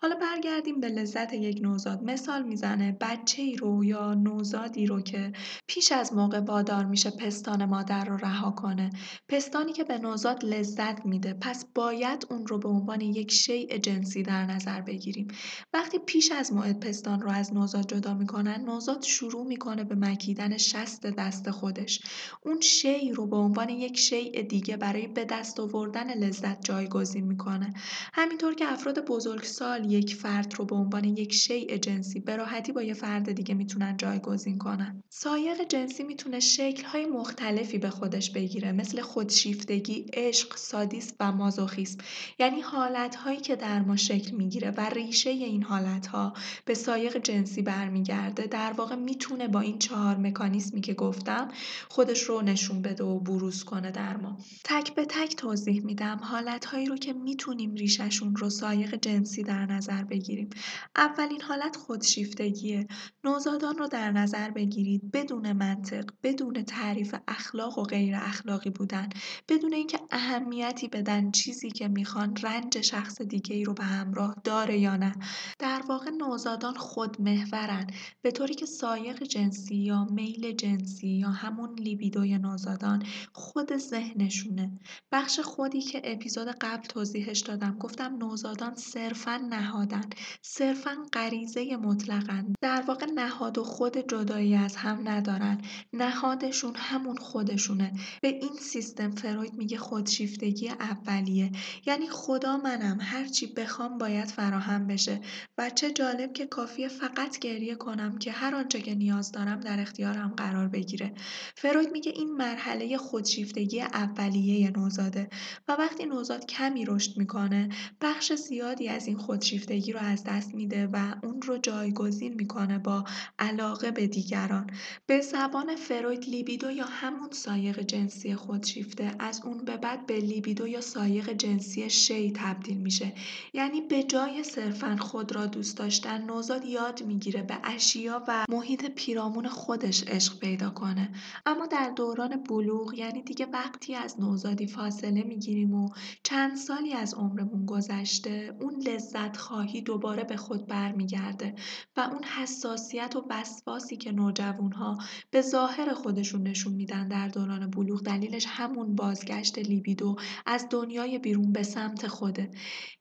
حالا 0.02 0.16
برگردیم 0.16 0.80
به 0.80 0.88
لذت 0.88 1.34
یک 1.34 1.60
نوزاد. 1.62 2.04
مثال 2.04 2.44
می‌زنه 2.44 2.98
بچه 3.02 3.42
ای 3.42 3.56
رو 3.56 3.86
یا 3.86 4.14
نوزادی 4.14 4.86
رو 4.86 5.02
که 5.02 5.32
پیش 5.68 5.92
از 5.92 6.14
موقع 6.14 6.40
وادار 6.40 6.86
میشه 6.86 7.12
پستان 7.12 7.66
مادر 7.66 8.06
رو 8.06 8.18
رها 8.18 8.52
کنه. 8.52 8.90
پستانی 9.30 9.74
که 9.74 9.84
به 9.84 9.98
نوزاد 9.98 10.46
لذت 10.46 11.06
میده. 11.06 11.34
پس 11.34 11.66
باید 11.76 12.28
اون 12.30 12.48
رو 12.48 12.58
به 12.58 12.70
عنوان 12.70 13.02
یک 13.02 13.32
شیء 13.32 13.78
جنسی 13.78 14.24
در 14.24 14.46
نظر 14.46 14.82
بگیریم. 14.82 15.28
وقتی 15.74 16.00
پیش 16.00 16.32
از 16.32 16.54
موعد 16.54 16.80
پستان 16.80 17.22
رو 17.22 17.32
از 17.32 17.54
نوزاد 17.54 17.88
جدا 17.88 18.14
می‌کنن 18.14 18.66
نوزاد 18.66 19.04
شروع 19.04 19.48
می‌کنه 19.48 19.84
به 19.84 19.96
مکیدن 19.96 20.58
شست 20.58 21.06
دست 21.06 21.52
خودش. 21.52 22.02
اون 22.46 22.62
شی 22.62 23.12
رو 23.12 23.28
به 23.28 23.38
عنوان 23.38 23.70
یک 23.70 23.98
شیء 23.98 24.42
دیگه 24.42 24.78
برای 24.78 25.08
به 25.08 25.26
دست 25.26 25.60
آوردن 25.60 26.14
لذت 26.14 26.64
جایگزین 26.66 27.26
می‌کنه. 27.26 27.74
همینطور 28.14 28.54
که 28.54 28.72
افراد 28.72 29.06
بزرگسال 29.06 29.89
یک 29.90 30.16
فرد 30.16 30.54
رو 30.58 30.66
به 30.66 30.76
عنوان 30.76 31.04
یک 31.04 31.34
شیء 31.34 31.78
جنسی 31.78 32.20
به 32.20 32.36
راحتی 32.36 32.72
با 32.72 32.82
یه 32.82 32.94
فرد 32.94 33.32
دیگه 33.32 33.56
می‌تونن 33.56 33.98
جایگزین 33.98 34.58
کنن. 34.58 35.04
سایق 35.10 35.68
جنسی 35.68 36.04
می‌تونه 36.04 36.40
شکل‌های 36.40 37.06
مختلفی 37.06 37.78
به 37.78 37.90
خودش 37.90 38.32
بگیره 38.32 38.72
مثل 38.72 39.02
خودشیفتگی، 39.02 40.06
عشق، 40.14 40.56
سادیسم 40.56 41.16
و 41.20 41.32
مازوخیسم. 41.32 41.98
یعنی 42.40 42.62
حالت‌هایی 42.62 43.40
که 43.40 43.56
در 43.56 43.80
ما 43.80 43.96
شکل 43.96 44.36
می‌گیره 44.36 44.72
و 44.72 44.90
ریشه 44.90 45.30
این 45.30 45.64
حالت‌ها 45.64 46.34
به 46.66 46.74
سایق 46.74 47.18
جنسی 47.18 47.62
برمیگرده 47.62 48.48
در 48.48 48.74
واقع 48.78 48.96
می‌تونه 48.96 49.48
با 49.48 49.60
این 49.60 49.80
چهار 49.80 50.18
مکانیسمی 50.18 50.82
که 50.82 50.94
گفتم 50.94 51.48
خودش 51.90 52.24
رو 52.24 52.42
نشون 52.42 52.82
بده 52.82 53.04
و 53.04 53.20
بروز 53.20 53.64
کنه 53.64 53.92
در 53.92 54.18
ما. 54.18 54.38
تک 54.64 54.96
به 54.96 55.06
تک 55.06 55.36
توضیح 55.36 55.86
میدم 55.86 56.20
حالت‌هایی 56.24 56.86
رو 56.86 56.98
که 56.98 57.14
می‌تونیم 57.14 57.74
ریشهشون 57.74 58.36
رو 58.36 58.50
سایق 58.50 58.96
جنسی 58.96 59.44
در 59.44 59.66
نظر 59.80 60.04
بگیریم. 60.04 60.50
اولین 60.96 61.42
حالت 61.42 61.76
خودشیفتگیه. 61.76 62.88
نوزادان 63.24 63.78
رو 63.78 63.88
در 63.88 64.12
نظر 64.12 64.50
بگیرید. 64.50 65.12
بدون 65.12 65.52
منطق 65.52 66.10
بدون 66.24 66.64
تعریف 66.64 67.16
اخلاق 67.28 67.78
و 67.78 67.84
غیر 67.84 68.16
اخلاقی 68.16 68.70
بودن. 68.70 69.10
بدون 69.50 69.74
اینکه 69.74 70.00
اهمیتی 70.12 70.88
بدن 70.88 71.32
چیزی 71.32 71.72
که 71.72 71.88
می‌خوان 71.88 72.36
رنج 72.44 72.82
شخص 72.82 73.22
دیگه 73.22 73.56
ای 73.56 73.64
رو 73.64 73.74
به 73.74 73.84
همراه 73.84 74.36
داره 74.44 74.80
یا 74.80 74.96
نه. 74.98 75.16
در 75.60 75.82
واقع 75.90 76.10
نوزادان 76.10 76.76
خود 76.76 77.22
محورن 77.22 77.88
به 78.22 78.32
طوری 78.32 78.54
که 78.54 78.66
سایق 78.66 79.24
جنسی 79.24 79.76
یا 79.76 80.08
میل 80.12 80.52
جنسی 80.52 81.08
یا 81.08 81.30
همون 81.30 81.76
لیبیدوی 81.80 82.38
نوزادان 82.38 83.04
خود 83.34 83.78
ذهنشونه. 83.78 84.80
بخش 85.12 85.40
خودی 85.40 85.82
که 85.82 86.02
اپیزود 86.04 86.48
قبل 86.48 86.84
توضیحش 86.84 87.40
دادم. 87.40 87.78
گفتم 87.78 88.16
نوزادان 88.18 88.76
صرفا 88.76 89.38
نهادن 89.70 90.10
صرفا 90.42 90.98
غریزه 91.14 91.78
مطلقن 91.78 92.54
در 92.62 92.84
واقع 92.88 93.06
نهاد 93.06 93.58
و 93.58 93.64
خود 93.64 93.98
جدایی 93.98 94.56
از 94.56 94.76
هم 94.76 95.10
ندارن 95.10 95.62
نهادشون 95.94 96.74
همون 96.76 97.18
خودشونه. 97.18 97.94
به 98.22 98.28
این 98.28 98.54
سیستم 98.60 99.12
فروید 99.12 99.54
میگه 99.54 99.78
خودشیفتگی 99.78 100.70
اولیه. 100.70 101.52
یعنی 101.86 102.10
خدا 102.10 102.58
منم. 102.58 102.98
هرچی 103.02 103.48
بخوام 103.48 103.98
باید 103.98 104.28
فراهم 104.28 104.88
بشه. 104.88 105.22
و 105.58 105.70
چه 105.70 105.92
جالب 105.92 106.34
که 106.34 106.46
کافیه 106.46 106.88
فقط 106.88 107.40
گریه 107.40 107.76
کنم 107.76 108.18
که 108.18 108.32
هر 108.32 108.56
آنچه 108.56 108.82
که 108.82 108.96
نیاز 108.96 109.32
دارم 109.32 109.60
در 109.60 109.80
اختیارم 109.80 110.34
قرار 110.38 110.68
بگیره. 110.68 111.14
فروید 111.56 111.92
میگه 111.92 112.12
این 112.12 112.34
مرحله 112.34 112.98
خودشیفتگی 112.98 113.82
اولیه 113.82 114.72
نوزاده. 114.72 115.30
و 115.68 115.72
وقتی 115.72 116.06
نوزاد 116.06 116.46
کمی 116.46 116.86
رشد 116.86 117.18
می‌کنه 117.18 117.70
بخش 118.02 118.34
زیادی 118.34 118.88
از 118.88 119.08
این 119.08 119.18
خودشیفتگی 119.18 119.59
رو 119.68 120.00
از 120.00 120.24
دست 120.24 120.56
میده 120.56 120.88
و 120.94 121.16
اون 121.24 121.42
رو 121.42 121.58
جایگزین 121.58 122.34
می‌کنه 122.34 122.80
با 122.80 123.06
علاقه 123.40 123.92
به 123.92 124.08
دیگران. 124.08 124.70
به 125.06 125.22
زبان 125.22 125.76
فروید 125.76 126.30
لیبیدو 126.30 126.72
یا 126.72 126.86
همون 126.86 127.30
سایق 127.32 127.80
جنسی 127.80 128.36
خودشیفته 128.36 129.16
از 129.20 129.42
اون 129.46 129.66
به 129.66 129.78
بعد 129.78 130.06
به 130.06 130.20
لیبیدو 130.20 130.68
یا 130.68 130.82
سایق 130.82 131.34
جنسی 131.34 131.90
شی 131.90 132.32
تبدیل 132.36 132.78
میشه. 132.78 133.14
یعنی 133.54 133.82
به 133.82 134.04
جای 134.04 134.44
صرفا 134.44 134.98
خود 135.00 135.36
را 135.36 135.46
دوست 135.46 135.78
داشتن 135.78 136.22
نوزاد 136.22 136.66
یاد 136.66 137.04
می‌گیره 137.04 137.42
به 137.42 137.58
اشیا 137.64 138.24
و 138.28 138.46
محیط 138.50 138.86
پیرامون 138.86 139.48
خودش 139.48 140.04
عشق 140.08 140.40
پیدا 140.40 140.70
کنه. 140.70 141.10
اما 141.46 141.66
در 141.66 141.90
دوران 141.96 142.44
بلوغ 142.44 142.94
یعنی 142.94 143.22
دیگه 143.22 143.46
وقتی 143.46 143.96
از 143.96 144.20
نوزادی 144.20 144.68
فاصله 144.68 145.24
می‌گیریم 145.24 145.74
و 145.74 145.90
چند 146.24 146.58
سالی 146.58 146.94
از 146.94 147.14
عمرمون 147.14 147.66
گذشته 147.66 148.58
اون 148.62 148.82
لذت 148.82 149.38
خواهی 149.50 149.82
دوباره 149.82 150.24
به 150.24 150.38
خود 150.38 150.68
برمیگرده 150.68 151.56
و 151.98 152.00
اون 152.00 152.24
حساسیت 152.24 153.16
و 153.16 153.26
وسواسی 153.30 153.98
که 153.98 154.12
نوجوانها 154.12 154.98
به 155.32 155.42
ظاهر 155.42 155.94
خودشون 155.94 156.48
نشون 156.48 156.74
میدن 156.74 157.08
در 157.08 157.28
دوران 157.28 157.70
بلوغ 157.70 158.02
دلیلش 158.02 158.46
همون 158.48 158.96
بازگشت 158.96 159.60
لیبیدو 159.60 160.16
از 160.46 160.68
دنیای 160.72 161.20
بیرون 161.20 161.52
به 161.52 161.64
سمت 161.64 162.08
خوده. 162.08 162.52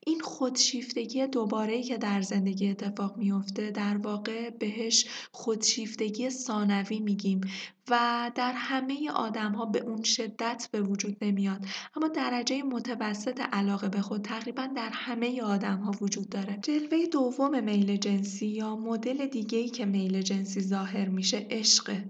این 0.07 0.19
خودشیفتگی 0.19 1.27
دوباره 1.27 1.83
که 1.83 1.97
در 1.97 2.21
زندگی 2.21 2.69
اتفاق 2.69 3.17
میفته 3.17 3.71
در 3.71 3.97
واقع 3.97 4.49
بهش 4.49 5.05
خودشیفتگی 5.31 6.29
ثانوی 6.29 6.99
میگیم 6.99 7.41
و 7.89 8.31
در 8.35 8.53
همه 8.55 9.11
آدم 9.11 9.51
ها 9.51 9.65
به 9.65 9.79
اون 9.79 10.03
شدت 10.03 10.69
به 10.71 10.81
وجود 10.81 11.17
نمیاد. 11.21 11.65
اما 11.95 12.07
درجه 12.07 12.63
متوسط 12.63 13.41
علاقه 13.53 13.89
به 13.89 14.01
خود 14.01 14.21
تقریبا 14.21 14.67
در 14.75 14.89
همه 14.93 15.41
آدم 15.41 15.77
ها 15.77 15.91
وجود 16.01 16.29
داره. 16.29 16.59
جلوه 16.61 17.05
دوم 17.11 17.63
میل 17.63 17.97
جنسی 17.97 18.47
یا 18.47 18.75
مدل 18.75 19.25
دیگه 19.25 19.57
ای 19.57 19.69
که 19.69 19.85
میل 19.85 20.21
جنسی 20.21 20.61
ظاهر 20.61 21.09
میشه 21.09 21.47
عشقه 21.49 22.05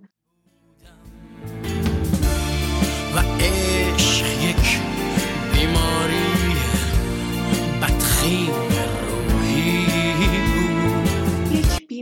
و 3.16 3.20
عشق 3.40 4.26
یک 4.44 4.80
بیماری 5.54 6.30
بدخیم 7.82 8.69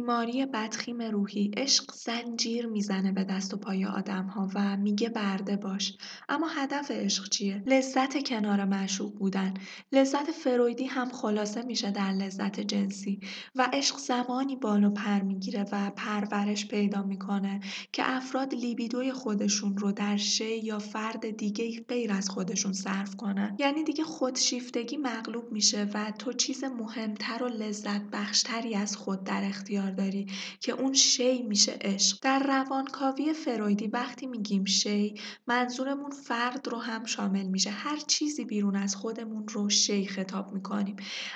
بیماری 0.07 0.45
بدخیم 0.45 1.01
روحی. 1.01 1.51
عشق 1.57 1.93
زنجیر 1.93 2.67
می‌زنه 2.67 3.11
به 3.11 3.23
دست 3.23 3.53
و 3.53 3.57
پای 3.57 3.83
ها 3.83 4.49
و 4.55 4.77
میگه 4.77 5.09
برده 5.09 5.55
باش. 5.55 5.97
اما 6.29 6.47
هدف 6.47 6.91
عشق 6.91 7.29
چیه؟ 7.29 7.63
لذت 7.65 8.27
کنار 8.27 8.65
معشوق 8.65 9.13
بودن. 9.13 9.53
لذت 9.91 10.31
فرویدی 10.31 10.85
هم 10.85 11.09
خلاصه 11.09 11.61
میشه 11.61 11.91
در 11.91 12.11
لذت 12.11 12.59
جنسی. 12.59 13.19
و 13.55 13.69
عشق 13.73 13.97
زمانی 13.97 14.55
بالو 14.55 14.89
پر 14.89 15.21
می‌گیره 15.21 15.65
و 15.71 15.91
پرورش 15.95 16.67
پیدا 16.67 17.03
می‌کنه 17.03 17.59
که 17.91 18.03
افراد 18.05 18.53
لیبیدوی 18.53 19.11
خودشون 19.11 19.77
رو 19.77 19.91
در 19.91 20.17
شی 20.17 20.57
یا 20.57 20.79
فرد 20.79 21.29
دیگه 21.29 21.81
غیر 21.87 22.13
از 22.13 22.29
خودشون 22.29 22.73
صرف 22.73 23.15
کنن. 23.15 23.55
یعنی 23.59 23.83
دیگه 23.83 24.03
خودشیفتگی 24.03 24.97
مغلوب 24.97 25.51
میشه 25.51 25.89
و 25.93 26.11
تو 26.11 26.33
چیز 26.33 26.63
مهمتر 26.63 27.43
و 27.43 27.47
لذت 27.47 28.01
بخشتری 28.01 28.75
از 28.75 28.97
خود 28.97 29.23
در 29.23 29.43
اختیار 29.43 29.96
داری 29.97 30.27
که 30.59 30.71
اون 30.71 30.93
شی 30.93 31.43
میشه 31.43 31.77
عشق. 31.81 32.17
در 32.21 32.39
روانکاوی 32.39 33.33
فرویدی 33.33 33.87
وقتی 33.87 34.27
میگیم 34.27 34.65
شی 34.65 35.15
منظورمون 35.47 36.11
فرد 36.11 36.67
رو 36.67 36.77
هم 36.77 37.05
شامل 37.05 37.43
میشه. 37.45 37.69
هر 37.69 37.97
چیزی 37.97 38.45
بیرون 38.45 38.75
از 38.75 38.95
خودمون 38.95 39.47
رو 39.47 39.69
شی 39.69 40.05
خطاب 40.05 40.53
می‌کنیم. 40.53 40.95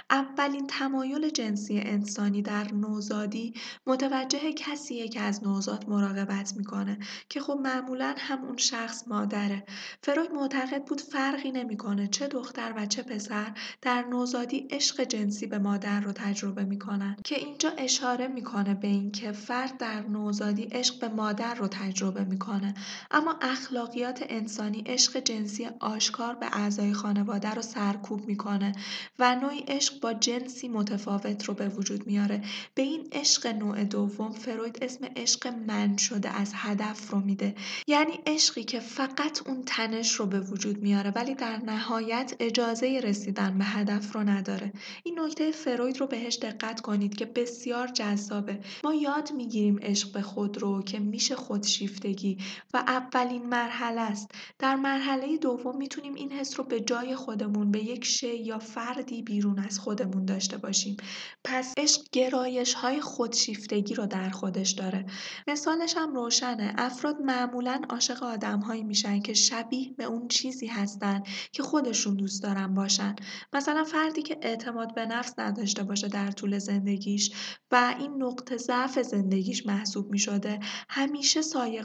اولین 0.10 0.68
تمایل 0.68 1.30
جنسی 1.30 1.80
انسانی 1.80 2.41
در 2.41 2.74
نوزادی 2.74 3.53
متوجه 3.88 4.53
کسیه 4.53 5.08
که 5.08 5.22
از 5.22 5.44
نوزاد 5.44 5.89
مراقبت 5.89 6.53
می‌کنه 6.58 7.00
که 7.30 7.39
خب 7.41 7.60
معمولا 7.63 8.15
هم 8.18 8.46
اون 8.46 8.58
شخص 8.58 9.08
مادره. 9.08 9.65
فروید 10.03 10.32
معتقد 10.32 10.86
بود 10.86 11.01
فرقی 11.01 11.51
نمی‌کنه 11.51 12.08
چه 12.08 12.27
دختر 12.27 12.74
و 12.77 12.86
چه 12.86 13.03
پسر 13.03 13.53
در 13.82 14.06
نوزادی 14.10 14.68
عشق 14.70 15.03
جنسی 15.03 15.48
به 15.48 15.58
مادر 15.58 16.01
رو 16.01 16.12
تجربه 16.12 16.63
می‌کنن. 16.63 17.15
که 17.24 17.36
اینجا 17.36 17.70
اشاره 17.77 18.27
می‌کنه 18.27 18.50
به 18.51 18.88
اینکه 18.88 19.31
فرد 19.31 19.77
در 19.77 20.01
نوزادی 20.01 20.63
عشق 20.63 21.00
به 21.00 21.08
مادر 21.08 21.53
رو 21.53 21.67
تجربه 21.67 22.24
می‌کنه. 22.24 22.74
اما 23.12 23.36
اخلاقیات 23.41 24.25
انسانی 24.29 24.84
عشق 24.86 25.20
جنسی 25.20 25.70
آشکار 25.79 26.36
به 26.36 26.46
اعضای 26.51 26.93
خانواده 26.93 27.50
رو 27.50 27.62
سرکوب 27.62 28.27
می‌کنه 28.27 28.72
و 29.20 29.36
نوعی 29.36 29.60
عشق 29.60 30.00
با 30.00 30.13
جنسی 30.13 30.67
متفاوت 30.67 31.46
رو 31.46 31.53
به 31.53 31.70
وجود 31.70 32.08
میاره. 32.08 32.41
به 32.75 32.81
این 32.81 33.08
عشق 33.12 33.48
نوع 33.48 33.84
دوم 33.84 34.31
فروید 34.31 34.77
اسم 34.81 35.05
عشق 35.15 35.48
من 35.48 35.98
شده 35.98 36.29
از 36.29 36.51
هدف 36.55 37.10
رو 37.10 37.20
میده. 37.20 37.55
یعنی 37.88 38.20
عشقی 38.27 38.63
که 38.63 38.79
فقط 38.79 39.48
اون 39.48 39.63
تنش 39.65 40.12
رو 40.12 40.25
به 40.25 40.39
وجود 40.39 40.77
میاره 40.77 41.12
ولی 41.15 41.36
در 41.36 41.58
نهایت 41.58 42.34
اجازه 42.39 43.01
رسیدن 43.03 43.58
به 43.58 43.65
هدف 43.65 44.13
رو 44.13 44.24
نداره. 44.24 44.74
این 45.03 45.20
نکته 45.20 45.51
فروید 45.51 46.00
رو 46.00 46.08
بهش 46.08 46.36
دقت 46.36 46.81
کنید 46.81 47.15
که 47.15 47.25
بسیار 47.25 47.88
جذاب 47.88 48.40
کتابه 48.41 48.60
ما 48.83 48.93
یاد 48.93 49.31
می‌گیریم 49.31 49.79
عشق 49.81 50.12
به 50.12 50.21
خود 50.21 50.57
رو 50.57 50.81
که 50.81 51.00
میشه 51.00 51.36
خودشیفتگی 51.36 52.38
و 52.74 52.77
اولین 52.77 53.45
مرحله 53.45 54.01
است. 54.01 54.31
در 54.60 54.75
مرحله 54.75 55.38
دوم 55.38 55.77
می‌تونیم 55.77 56.13
این 56.13 56.31
حس 56.31 56.60
رو 56.60 56.65
به 56.65 56.79
جای 56.79 57.15
خودمون 57.15 57.71
به 57.71 57.79
یک 57.83 58.05
شی 58.05 58.36
یا 58.36 58.60
فردی 58.60 59.21
بیرون 59.21 59.60
از 59.60 59.79
خودمون 59.79 60.25
داشته 60.25 60.57
باشیم. 60.57 60.98
پس 61.43 61.74
عشق 61.77 62.01
گرایش 62.12 62.74
های 62.74 63.01
خودشیفتگی 63.01 63.93
رو 63.93 64.05
در 64.05 64.29
خودش 64.29 64.71
داره. 64.71 65.05
مثالش 65.48 65.93
هم 65.98 66.13
روشنه. 66.13 66.74
افراد 66.77 67.21
معمولا 67.21 67.81
عاشق 67.89 68.24
آدمهایی 68.24 68.83
میشن 68.83 69.19
که 69.19 69.33
شبیه 69.33 69.93
به 69.98 70.03
اون 70.03 70.27
چیزی 70.27 70.67
هستن 70.67 71.24
که 71.51 71.63
خودشون 71.63 72.15
دوست 72.15 72.43
دارن 72.43 72.74
باشن. 72.74 73.15
مثلا 73.53 73.83
فردی 73.83 74.21
که 74.21 74.38
اعتماد 74.41 74.95
به 74.95 75.05
نفس 75.05 75.39
نداشته 75.39 75.83
باشه 75.83 76.07
در 76.07 76.31
طول 76.31 76.60
زندگیش 76.60 77.31
و 77.71 77.95
این 78.00 78.21
نقطه 78.22 78.58
ضعف 78.58 79.00
زندگیش 79.00 79.66
محسوب 79.66 80.12
می 80.12 80.20
شده 80.20 80.60
همیشه 80.90 81.42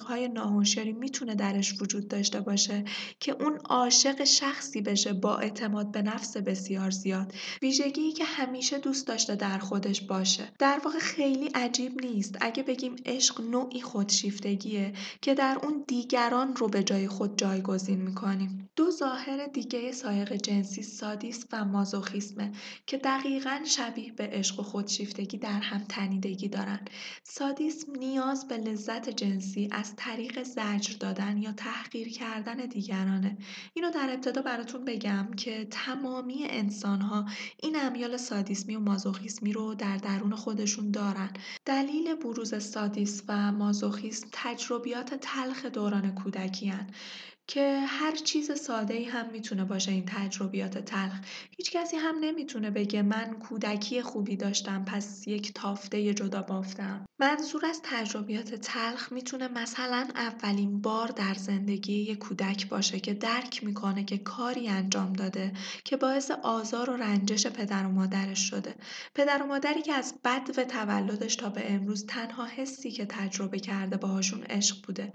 های 0.07 0.29
ناهوشیاری 0.29 0.93
می‌تونه 0.93 1.35
درش 1.35 1.83
وجود 1.83 2.09
داشته 2.09 2.41
باشه 2.41 2.85
که 3.21 3.33
اون 3.33 3.57
عاشق 3.57 4.25
شخصی 4.25 4.81
بشه 4.81 5.13
با 5.13 5.37
اعتماد 5.37 5.91
به 5.91 6.03
نفس 6.03 6.37
بسیار 6.37 6.91
زیاد. 6.91 7.33
ویژگی 7.63 8.13
که 8.13 8.25
همیشه 8.25 8.79
دوست 8.79 9.07
داشته 9.07 9.35
در 9.35 9.59
خودش 9.59 10.01
باشه. 10.01 10.53
در 10.59 10.81
واقع 10.85 10.99
خیلی 10.99 11.47
عجیب 11.55 12.01
نیست. 12.01 12.37
اگه 12.41 12.63
بگیم 12.63 12.97
عشق 13.07 13.41
نوعی 13.41 13.81
خودشیفتگیه 13.81 14.93
که 15.23 15.35
در 15.35 15.59
اون 15.63 15.85
دیگران 15.89 16.57
رو 16.57 16.69
به 16.69 16.83
جای 16.83 17.09
خود 17.09 17.39
جایگزین 17.39 18.03
می‌کنیم. 18.03 18.71
دو 18.77 18.91
ظاهر 18.91 19.47
دیگه 19.47 19.93
سایق 19.93 20.33
جنسی 20.33 20.83
سادیس 20.83 21.47
و 21.53 21.65
مازوخیسمه 21.65 22.53
که 22.87 22.97
دقیقا 22.97 23.59
شبیه 23.67 24.13
به 24.13 24.29
عشق 24.33 24.61
و 24.61 24.63
خودشیفتگی 24.63 25.39
در 25.39 25.61
هم 25.61 25.85
تنیدگی 26.27 26.49
دارن. 26.49 26.81
سادیسم 27.23 27.93
نیاز 27.93 28.49
به 28.49 28.57
لذت 28.57 29.11
جنسی 29.11 29.69
از 29.73 29.97
طریق 29.97 30.43
زجر 30.43 30.97
دادن 31.01 31.37
یا 31.37 31.53
تحقیر 31.53 32.09
کردن 32.09 32.57
دیگرانه. 32.57 33.37
اینو 33.75 33.91
در 33.91 34.11
ابتدا 34.13 34.43
براتون 34.43 34.85
بگم 34.85 35.29
که 35.37 35.65
تمامی 35.71 36.45
انسان 36.45 37.01
ها 37.01 37.27
این 37.63 37.77
امیال 37.77 38.17
سادیسمی 38.17 38.77
و 38.77 38.81
مازوخیسمی 38.81 39.53
رو 39.53 39.75
در 39.75 39.97
درون 39.97 40.35
خودشون 40.35 40.91
دارن. 40.91 41.31
دلیل 41.65 42.15
بروز 42.15 42.63
سادیس 42.63 43.23
و 43.29 43.53
مازوخیسم 43.53 44.29
تجربیات 44.33 45.15
تلخ 45.15 45.65
دوران 45.67 46.15
کودکی 46.15 46.69
هن. 46.69 46.87
که 47.49 47.81
هر 47.87 48.17
چیز 48.17 48.53
ساده 48.53 48.95
ای 48.95 49.05
هم 49.05 49.31
می‌تونه 49.31 49.65
باشه 49.65 49.93
این 49.93 50.05
تجربیات 50.07 50.79
تلخ. 50.79 51.21
هیچ 51.57 51.71
کسی 51.73 51.97
هم 51.97 52.15
نمی‌تونه 52.21 52.71
بگه 52.71 53.03
من 53.03 53.39
کودکی 53.39 54.03
خوبی 54.03 54.37
داشتم 54.37 54.85
پس 54.85 55.29
یک 55.29 55.55
تافته 55.55 56.15
جدا 56.15 56.43
بافتم. 56.43 57.07
منظور 57.19 57.67
از 57.67 57.81
تجربیات 57.83 58.55
تلخ 58.55 59.13
می‌تونه 59.13 59.49
مثلا 59.49 60.09
اولین 60.15 60.81
بار 60.81 61.09
در 61.09 61.35
زندگی 61.35 61.93
یک 61.93 62.19
کودک 62.19 62.69
باشه 62.69 63.01
که 63.01 63.15
درک 63.15 63.65
می‌کنه 63.65 64.05
که 64.05 64.19
کاری 64.19 64.69
انجام 64.69 65.13
داده 65.13 65.53
که 65.85 65.97
باعث 65.97 66.31
آزار 66.31 66.91
و 66.91 66.97
رنجش 66.97 67.47
پدر 67.47 67.87
و 67.87 67.91
مادرش 67.91 68.51
شده. 68.51 68.75
پدر 69.15 69.43
و 69.43 69.47
مادری 69.47 69.83
که 69.83 69.93
از 69.93 70.15
بد 70.25 70.59
و 70.59 70.65
تولدش 70.65 71.37
تا 71.37 71.49
به 71.49 71.73
امروز 71.73 72.07
تنها 72.07 72.45
حسی 72.45 72.91
که 72.91 73.07
تجربه 73.07 73.59
کرده 73.59 73.97
باهاشون 73.97 74.43
عشق 74.43 74.87
بوده 74.87 75.13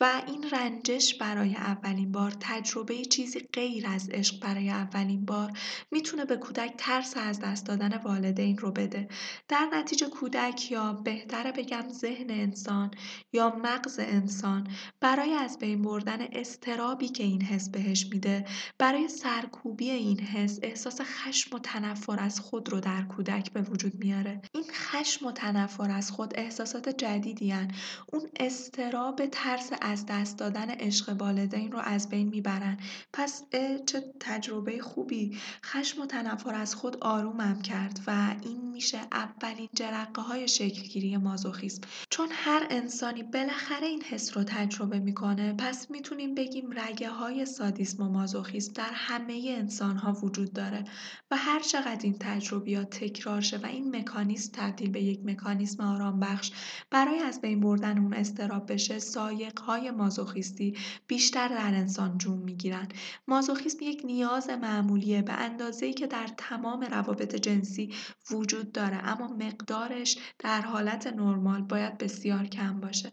و 0.00 0.22
این 0.26 0.50
رنجش 0.50 1.14
برای 1.14 1.54
اولین 1.74 2.12
بار 2.12 2.32
تجربه 2.40 3.04
چیزی 3.04 3.40
غیر 3.52 3.86
از 3.86 4.08
عشق 4.08 4.40
برای 4.40 4.70
اولین 4.70 5.24
بار 5.24 5.52
می‌تونه 5.90 6.24
به 6.24 6.36
کودک 6.36 6.74
ترس 6.78 7.14
از 7.16 7.40
دست 7.40 7.66
دادن 7.66 7.96
والدین 7.96 8.58
رو 8.58 8.70
بده 8.70 9.08
در 9.48 9.68
نتیجه 9.72 10.06
کودک 10.06 10.70
یا 10.70 10.92
بهتره 10.92 11.52
بگم 11.52 11.84
ذهن 11.92 12.30
انسان 12.30 12.90
یا 13.32 13.56
مغز 13.64 13.98
انسان 13.98 14.68
برای 15.00 15.32
از 15.32 15.58
بین 15.58 15.82
بردن 15.82 16.18
استرابی 16.32 17.08
که 17.08 17.24
این 17.24 17.42
حس 17.42 17.68
بهش 17.68 18.06
میده 18.10 18.44
برای 18.78 19.08
سرکوبی 19.08 19.90
این 19.90 20.20
حس 20.20 20.58
احساس 20.62 21.00
خشم 21.00 21.56
و 21.56 21.58
تنفر 21.58 22.20
از 22.20 22.40
خود 22.40 22.68
رو 22.68 22.80
در 22.80 23.02
کودک 23.02 23.52
به 23.52 23.62
وجود 23.62 23.94
میاره 23.94 24.42
این 24.52 24.64
خشم 24.72 25.26
و 25.26 25.32
تنفر 25.32 25.90
از 25.90 26.10
خود 26.10 26.32
احساسات 26.34 26.88
جدیدی 26.88 27.50
هن. 27.50 27.70
اون 28.12 28.22
استراب 28.40 29.26
ترس 29.26 29.70
از 29.80 30.06
دست 30.06 30.38
دادن 30.38 30.70
عشق 30.70 31.16
والدین 31.18 31.63
رو 31.72 31.78
از 31.78 32.08
بین 32.08 32.28
می‌برن. 32.28 32.78
پس 33.12 33.42
چه 33.86 34.14
تجربه 34.20 34.78
خوبی. 34.78 35.38
خشم 35.64 36.02
و 36.02 36.06
تنفر 36.06 36.54
از 36.54 36.74
خود 36.74 36.96
آرومم 36.96 37.62
کرد 37.62 38.00
و 38.06 38.34
این 38.42 38.70
میشه 38.70 38.98
اولین 39.12 39.68
جرقه 39.76 40.22
های 40.22 40.48
شکلگیری 40.48 41.16
مازوخیسم. 41.16 41.80
چون 42.10 42.28
هر 42.32 42.66
انسانی 42.70 43.22
بالاخره 43.22 43.86
این 43.86 44.02
حس 44.02 44.36
رو 44.36 44.44
تجربه 44.44 44.98
می‌کنه 44.98 45.52
پس 45.52 45.90
می‌تونیم 45.90 46.34
بگیم 46.34 46.70
رگه 46.72 47.10
های 47.10 47.46
سادیسم 47.46 48.02
و 48.02 48.08
مازوخیسم 48.08 48.72
در 48.72 48.90
همه 48.92 49.54
انسان 49.58 49.96
ها 49.96 50.12
وجود 50.12 50.52
داره 50.52 50.84
و 51.30 51.36
هر 51.36 51.60
چقدر 51.60 52.00
این 52.02 52.16
تجربیات 52.20 52.90
تکرار 52.90 53.40
شه 53.40 53.56
و 53.56 53.66
این 53.66 53.96
مکانیزم 53.96 54.52
تبدیل 54.52 54.90
به 54.90 55.02
یک 55.02 55.20
مکانیزم 55.24 55.84
آرام 55.84 56.20
بخش 56.20 56.52
برای 56.90 57.18
از 57.18 57.40
بین 57.40 57.60
بردن 57.60 57.98
اون 57.98 58.14
استراب 58.14 58.72
بشه 58.72 58.98
سایق 58.98 59.60
های 59.60 59.90
مازوخیستی 59.90 60.76
بیشتر 61.06 61.48
در 61.54 61.74
انسان 61.74 62.18
جون 62.18 62.38
می‌گیرن 62.38 62.88
مازوخیسم 63.28 63.78
یک 63.82 64.02
نیاز 64.04 64.50
معمولیه 64.50 65.22
به 65.22 65.32
اندازه‌ای 65.32 65.92
که 65.92 66.06
در 66.06 66.28
تمام 66.36 66.80
روابط 66.84 67.36
جنسی 67.36 67.94
وجود 68.30 68.72
داره 68.72 68.96
اما 68.96 69.28
مقدارش 69.28 70.18
در 70.38 70.60
حالت 70.60 71.06
نرمال 71.06 71.62
باید 71.62 71.98
بسیار 71.98 72.46
کم 72.46 72.80
باشه. 72.80 73.12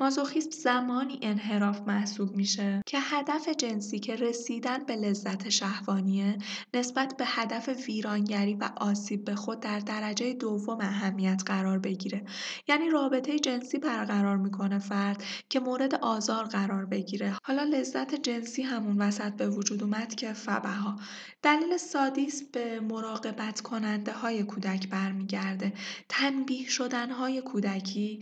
مازوخیسم 0.00 0.50
زمانی 0.50 1.18
انحراف 1.22 1.80
محسوب 1.80 2.36
میشه 2.36 2.82
که 2.86 2.98
هدف 3.00 3.48
جنسی 3.48 3.98
که 3.98 4.16
رسیدن 4.16 4.84
به 4.84 4.96
لذت 4.96 5.48
شهوانیه 5.48 6.38
نسبت 6.74 7.14
به 7.18 7.24
هدف 7.26 7.68
ویرانگری 7.88 8.54
و 8.54 8.70
آسیب 8.76 9.24
به 9.24 9.34
خود 9.34 9.60
در 9.60 9.78
درجه 9.78 10.32
دوم 10.32 10.78
اهمیت 10.80 11.42
قرار 11.46 11.78
بگیره. 11.78 12.24
یعنی 12.68 12.90
رابطه 12.90 13.38
جنسی 13.38 13.78
برقرار 13.78 14.36
می‌کنه 14.36 14.78
فرد 14.78 15.24
که 15.48 15.60
مورد 15.60 15.94
آزار 15.94 16.44
قرار 16.44 16.86
بگیره. 16.86 17.36
حالا 17.44 17.64
لذت 17.82 18.14
جنسی 18.14 18.62
همون 18.62 18.98
وسط 18.98 19.32
به 19.32 19.48
وجود 19.48 19.82
اومد 19.82 20.14
که 20.14 20.32
فبها. 20.32 20.98
دلیل 21.42 21.76
سادیس 21.76 22.42
به 22.42 22.80
مراقبت 22.80 23.60
کننده 23.60 24.12
های 24.12 24.42
کودک 24.42 24.88
برمیگرده. 24.88 25.72
تنبیه 26.08 26.68
شدن 26.68 27.10
های 27.10 27.40
کودکی 27.40 28.20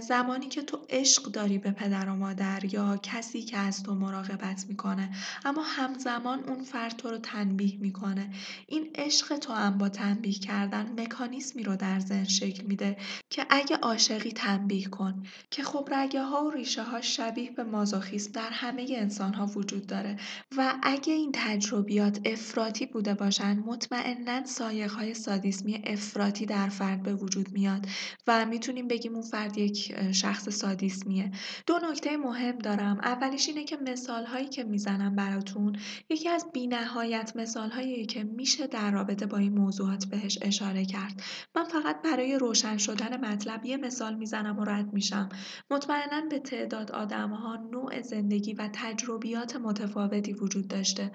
زمانی 0.00 0.48
که 0.48 0.62
تو 0.62 0.78
عشق 0.90 1.22
داری 1.22 1.58
به 1.58 1.70
پدر 1.70 2.08
و 2.08 2.16
مادر 2.16 2.64
یا 2.64 2.96
کسی 3.02 3.42
که 3.42 3.56
از 3.58 3.82
تو 3.82 3.94
مراقبت 3.94 4.64
می‌کنه 4.68 5.10
اما 5.44 5.62
همزمان 5.62 6.44
اون 6.44 6.62
فرد 6.64 6.96
تو 6.96 7.10
رو 7.10 7.18
تنبیه 7.18 7.78
می‌کنه. 7.80 8.30
این 8.66 8.90
عشق 8.94 9.36
تو 9.36 9.52
هم 9.52 9.78
با 9.78 9.88
تنبیه 9.88 10.32
کردن 10.32 11.00
مکانیزمی 11.00 11.62
رو 11.62 11.76
در 11.76 12.00
ذهن 12.00 12.24
شکل 12.24 12.64
میده 12.64 12.96
که 13.30 13.46
اگه 13.50 13.76
عاشقی 13.76 14.32
تنبیه 14.32 14.88
کن. 14.88 15.22
که 15.50 15.62
خب 15.62 15.88
رگه 15.92 16.22
ها 16.22 16.44
و 16.44 16.50
ریشه 16.50 16.82
ها 16.82 17.00
شبیه 17.00 17.50
به 17.50 17.64
مازوخیسم 17.64 18.32
در 18.32 18.50
همه 18.50 18.95
انسان 18.96 19.34
ها 19.34 19.46
وجود 19.46 19.86
داره 19.86 20.16
و 20.56 20.74
اگه 20.82 21.12
این 21.12 21.30
تجربیات 21.34 22.20
افراطی 22.24 22.86
بوده 22.86 23.14
باشن 23.14 23.58
مطمئنا 23.58 24.44
سایق 24.44 24.90
های 24.90 25.14
سادیسمی 25.14 25.82
افراطی 25.86 26.46
در 26.46 26.68
فرد 26.68 27.02
به 27.02 27.14
وجود 27.14 27.52
میاد 27.52 27.86
و 28.26 28.46
می‌تونیم 28.46 28.88
بگیم 28.88 29.14
اون 29.14 29.22
فرد 29.22 29.58
یک 29.58 29.94
شخص 30.12 30.48
سادیسمیه. 30.48 31.30
دو 31.66 31.78
نکته 31.90 32.16
مهم 32.16 32.58
دارم. 32.58 32.98
اولیش 33.02 33.48
اینه 33.48 33.64
که 33.64 33.76
مثال 33.76 34.24
هایی 34.24 34.48
که 34.48 34.64
می‌زنم 34.64 35.16
براتون 35.16 35.76
یکی 36.10 36.28
از 36.28 36.46
بینهایت 36.52 37.32
مثال 37.36 37.70
هایی 37.70 38.06
که 38.06 38.24
میشه 38.24 38.66
در 38.66 38.90
رابطه 38.90 39.26
با 39.26 39.38
این 39.38 39.58
موضوعات 39.58 40.04
بهش 40.04 40.38
اشاره 40.42 40.84
کرد. 40.84 41.22
من 41.56 41.64
فقط 41.64 42.02
برای 42.02 42.38
روشن 42.38 42.76
شدن 42.76 43.24
مطلب 43.24 43.64
یه 43.64 43.76
مثال 43.76 44.14
می‌زنم 44.14 44.58
و 44.58 44.64
رد 44.64 44.92
میشم. 44.92 45.28
مطمئنا 45.70 46.20
به 46.30 46.38
تعداد 46.38 46.92
آدم 46.92 47.30
ها 47.30 47.56
نوع 47.56 48.02
زندگی 48.02 48.54
و 48.54 48.68
تجربیات 48.76 49.56
متفاوتی 49.56 50.32
وجود 50.32 50.68
داشته 50.68 51.12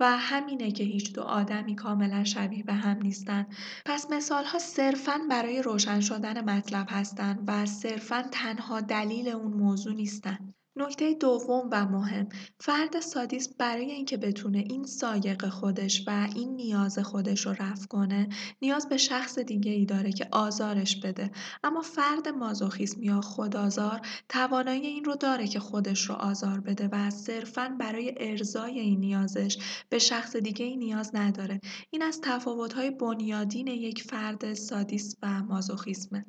و 0.00 0.18
همینه 0.18 0.72
که 0.72 0.84
هیچ 0.84 1.12
دو 1.12 1.22
آدمی 1.22 1.76
کاملا 1.76 2.24
شبیه 2.24 2.62
به 2.64 2.72
هم 2.72 3.02
نیستن. 3.02 3.46
پس 3.86 4.10
مثال 4.10 4.44
ها 4.44 4.58
صرفا 4.58 5.20
برای 5.30 5.62
روشن 5.62 6.00
شدن 6.00 6.50
مطلب 6.50 6.86
هستند 6.90 7.44
و 7.46 7.66
صرفا 7.66 8.22
تنها 8.32 8.80
دلیل 8.80 9.28
اون 9.28 9.52
موضوع 9.52 9.94
نیستن. 9.94 10.53
نکته 10.76 11.14
دوم 11.14 11.68
و 11.72 11.86
مهم 11.86 12.28
فرد 12.60 13.00
سادیس 13.00 13.48
برای 13.58 13.90
اینکه 13.90 14.16
بتونه 14.16 14.58
این 14.58 14.84
سایق 14.84 15.48
خودش 15.48 16.04
و 16.06 16.28
این 16.34 16.56
نیاز 16.56 16.98
خودش 16.98 17.46
رو 17.46 17.52
رفع 17.52 17.86
کنه 17.86 18.28
نیاز 18.62 18.88
به 18.88 18.96
شخص 18.96 19.38
دیگه 19.38 19.72
ای 19.72 19.86
داره 19.86 20.12
که 20.12 20.28
آزارش 20.32 21.00
بده. 21.00 21.30
اما 21.64 21.80
فرد 21.80 22.28
مازوخیسم 22.28 23.02
یا 23.02 23.20
خودآزار 23.20 24.00
توانایی 24.28 24.86
این 24.86 25.04
رو 25.04 25.14
داره 25.16 25.46
که 25.46 25.60
خودش 25.60 26.08
رو 26.08 26.14
آزار 26.14 26.60
بده 26.60 26.88
و 26.92 27.10
صرفا 27.10 27.76
برای 27.80 28.14
ارزای 28.16 28.80
این 28.80 29.00
نیازش 29.00 29.58
به 29.88 29.98
شخص 29.98 30.36
دیگه 30.36 30.66
ای 30.66 30.76
نیاز 30.76 31.10
نداره. 31.14 31.60
این 31.90 32.02
از 32.02 32.20
تفاوت‌های 32.20 32.90
بنیادین 32.90 33.66
یک 33.66 34.02
فرد 34.02 34.54
سادیس 34.54 35.16
و 35.22 35.42
مازوخیسمه. 35.42 36.24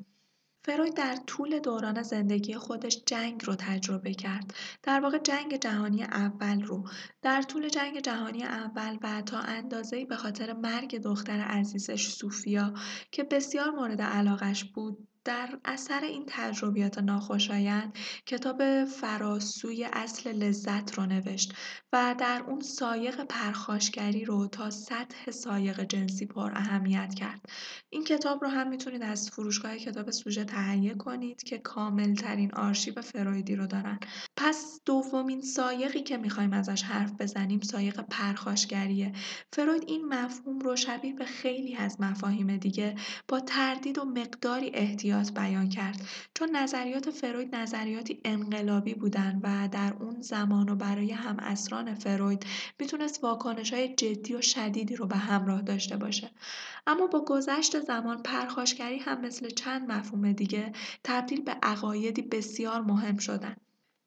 فروید 0.65 0.93
در 0.95 1.15
طول 1.27 1.59
دوران 1.59 2.03
زندگی 2.03 2.55
خودش 2.55 3.03
جنگ 3.05 3.45
رو 3.45 3.55
تجربه 3.55 4.13
کرد. 4.13 4.53
در 4.83 4.99
واقع 4.99 5.17
جنگ 5.17 5.59
جهانی 5.59 6.03
اول 6.03 6.61
رو. 6.61 6.83
در 7.21 7.41
طول 7.41 7.69
جنگ 7.69 7.99
جهانی 7.99 8.43
اول 8.43 8.97
و 9.01 9.21
تا 9.21 9.39
اندازه‌ای 9.39 10.05
به 10.05 10.15
خاطر 10.15 10.53
مرگ 10.53 11.01
دختر 11.01 11.39
عزیزش 11.41 12.07
سوفیا 12.07 12.73
که 13.11 13.23
بسیار 13.23 13.69
مورد 13.69 14.01
علاقش 14.01 14.63
بود 14.63 15.07
در 15.25 15.49
اثر 15.65 16.03
این 16.03 16.23
تجربیات 16.27 16.97
ناخوشایند 16.97 17.97
کتاب 18.25 18.85
فراسوی 18.85 19.83
اصل 19.93 20.31
لذت 20.33 20.93
رو 20.93 21.05
نوشت 21.05 21.53
و 21.93 22.15
در 22.19 22.43
اون 22.47 22.61
سایق 22.61 23.23
پرخاشگری 23.23 24.25
رو 24.25 24.47
تا 24.47 24.69
سطح 24.69 25.31
سایق 25.31 25.83
جنسی 25.83 26.25
پر 26.25 26.51
اهمیت 26.55 27.13
کرد. 27.13 27.45
این 27.89 28.03
کتاب 28.03 28.43
رو 28.43 28.49
هم 28.49 28.69
می‌تونید 28.69 29.03
از 29.03 29.29
فروشگاه 29.29 29.77
کتاب 29.77 30.11
سوژه 30.11 30.43
تهیه 30.43 30.93
کنید 30.93 31.43
که 31.43 31.57
کامل 31.57 32.15
ترین 32.15 32.53
آرشیو 32.53 33.01
فرویدی 33.01 33.55
رو 33.55 33.67
دارن. 33.67 33.99
پس 34.37 34.79
دومین 34.85 35.41
سایقی 35.41 36.03
که 36.03 36.17
می‌خوایم 36.17 36.53
ازش 36.53 36.83
حرف 36.83 37.11
بزنیم 37.19 37.59
سایق 37.59 38.01
پرخاشگریه. 38.01 39.13
فروید 39.53 39.83
این 39.87 40.05
مفهوم 40.05 40.59
رو 40.59 40.75
شبیه 40.75 41.13
به 41.13 41.25
خیلی 41.25 41.75
از 41.75 42.01
مفاهیم 42.01 42.57
دیگه 42.57 42.95
با 43.27 43.39
تردید 43.39 43.97
و 43.97 44.05
مقداری 44.05 44.71
احتیاط 44.73 45.14
بیان 45.23 45.69
کرد. 45.69 46.01
چون 46.33 46.55
نظریات 46.55 47.09
فروید 47.09 47.55
نظریاتی 47.55 48.21
انقلابی 48.25 48.93
بودن 48.93 49.39
و 49.43 49.67
در 49.67 49.93
اون 49.99 50.21
زمان 50.21 50.69
و 50.69 50.75
برای 50.75 51.11
هم 51.11 51.37
اسران 51.39 51.95
فروید 51.95 52.45
می‌تونست 52.79 53.23
واکنش 53.23 53.73
های 53.73 53.95
جدی 53.95 54.35
و 54.35 54.41
شدیدی 54.41 54.95
رو 54.95 55.07
به 55.07 55.15
همراه 55.15 55.61
داشته 55.61 55.97
باشه. 55.97 56.31
اما 56.87 57.07
با 57.07 57.25
گذشت 57.25 57.79
زمان 57.79 58.23
پرخاشگری 58.23 58.97
هم 58.97 59.21
مثل 59.21 59.49
چند 59.49 59.91
مفهوم 59.91 60.31
دیگه 60.31 60.71
تبدیل 61.03 61.41
به 61.41 61.51
عقایدی 61.63 62.21
بسیار 62.21 62.81
مهم 62.81 63.17
شدن 63.17 63.55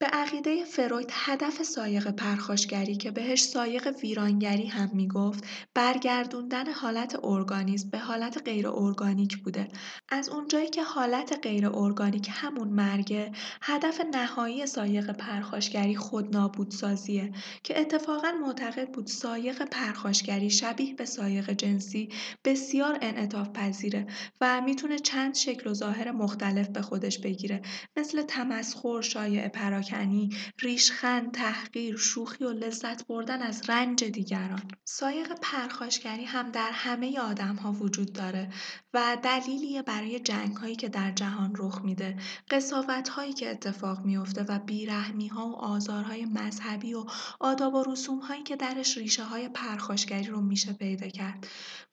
به 0.00 0.06
عقیده 0.06 0.64
فروید 0.64 1.10
هدف 1.12 1.62
سایق 1.62 2.10
پرخاشگری 2.10 2.96
که 2.96 3.10
بهش 3.10 3.42
سایق 3.42 3.96
ویرانگری 4.02 4.66
هم 4.66 4.90
می‌گفت 4.92 5.44
برگردوندن 5.74 6.72
حالت 6.72 7.16
ارگانیسم 7.24 7.90
به 7.90 7.98
حالت 7.98 8.42
غیر 8.44 8.68
ارگانیک 8.68 9.42
بوده. 9.42 9.68
از 10.08 10.28
اونجایی 10.28 10.70
که 10.70 10.82
حالت 10.82 11.38
غیر 11.42 11.68
ارگانیک 11.68 12.28
همون 12.32 12.68
مرگه 12.68 13.32
هدف 13.62 14.00
نهایی 14.14 14.66
سایق 14.66 15.10
پرخاشگری 15.10 15.96
خود 15.96 16.36
سازیه 16.72 17.32
که 17.62 17.80
اتفاقا 17.80 18.32
معتقد 18.46 18.88
بود 18.90 19.06
سایق 19.06 19.62
پرخاشگری 19.62 20.50
شبیه 20.50 20.94
به 20.94 21.04
سایق 21.04 21.50
جنسی 21.50 22.08
بسیار 22.44 22.98
انعطاف 23.02 23.48
پذیره 23.48 24.06
و 24.40 24.60
می‌تونه 24.60 24.98
چند 24.98 25.34
شکل 25.34 25.70
و 25.70 25.74
ظاهر 25.74 26.12
مختلف 26.12 26.68
به 26.68 26.82
خودش 26.82 27.18
بگیره 27.18 27.62
مثل 27.96 28.22
تمسخر 28.22 29.00
شایع 29.00 29.48
پراکنده 29.48 29.87
پراکنی، 29.88 30.30
ریشخند، 30.58 31.32
تحقیر، 31.32 31.96
شوخی 31.96 32.44
و 32.44 32.52
لذت 32.52 33.06
بردن 33.06 33.42
از 33.42 33.70
رنج 33.70 34.04
دیگران. 34.04 34.62
سایق 34.84 35.32
پرخاشگری 35.42 36.24
هم 36.24 36.50
در 36.50 36.70
همه 36.72 37.20
آدم 37.20 37.54
ها 37.54 37.72
وجود 37.72 38.12
داره 38.12 38.48
و 38.94 39.16
دلیلیه 39.22 39.82
برای 39.82 40.20
جنگ 40.20 40.56
هایی 40.56 40.76
که 40.76 40.88
در 40.88 41.10
جهان 41.10 41.52
رخ 41.58 41.80
میده، 41.84 42.16
قصاوت 42.50 43.08
هایی 43.08 43.32
که 43.32 43.50
اتفاق 43.50 44.04
میفته 44.04 44.42
و 44.42 44.58
بیرحمی 44.58 45.28
ها 45.28 45.48
و 45.48 45.56
آزارهای 45.56 46.24
مذهبی 46.24 46.94
و 46.94 47.04
آداب 47.40 47.74
و 47.74 47.84
رسوم 47.92 48.18
هایی 48.18 48.42
که 48.42 48.56
درش 48.56 48.98
ریشه 48.98 49.24
های 49.24 49.48
پرخاشگری 49.48 50.26
رو 50.26 50.40
میشه 50.40 50.72
پیدا 50.72 51.08
کرد. 51.08 51.46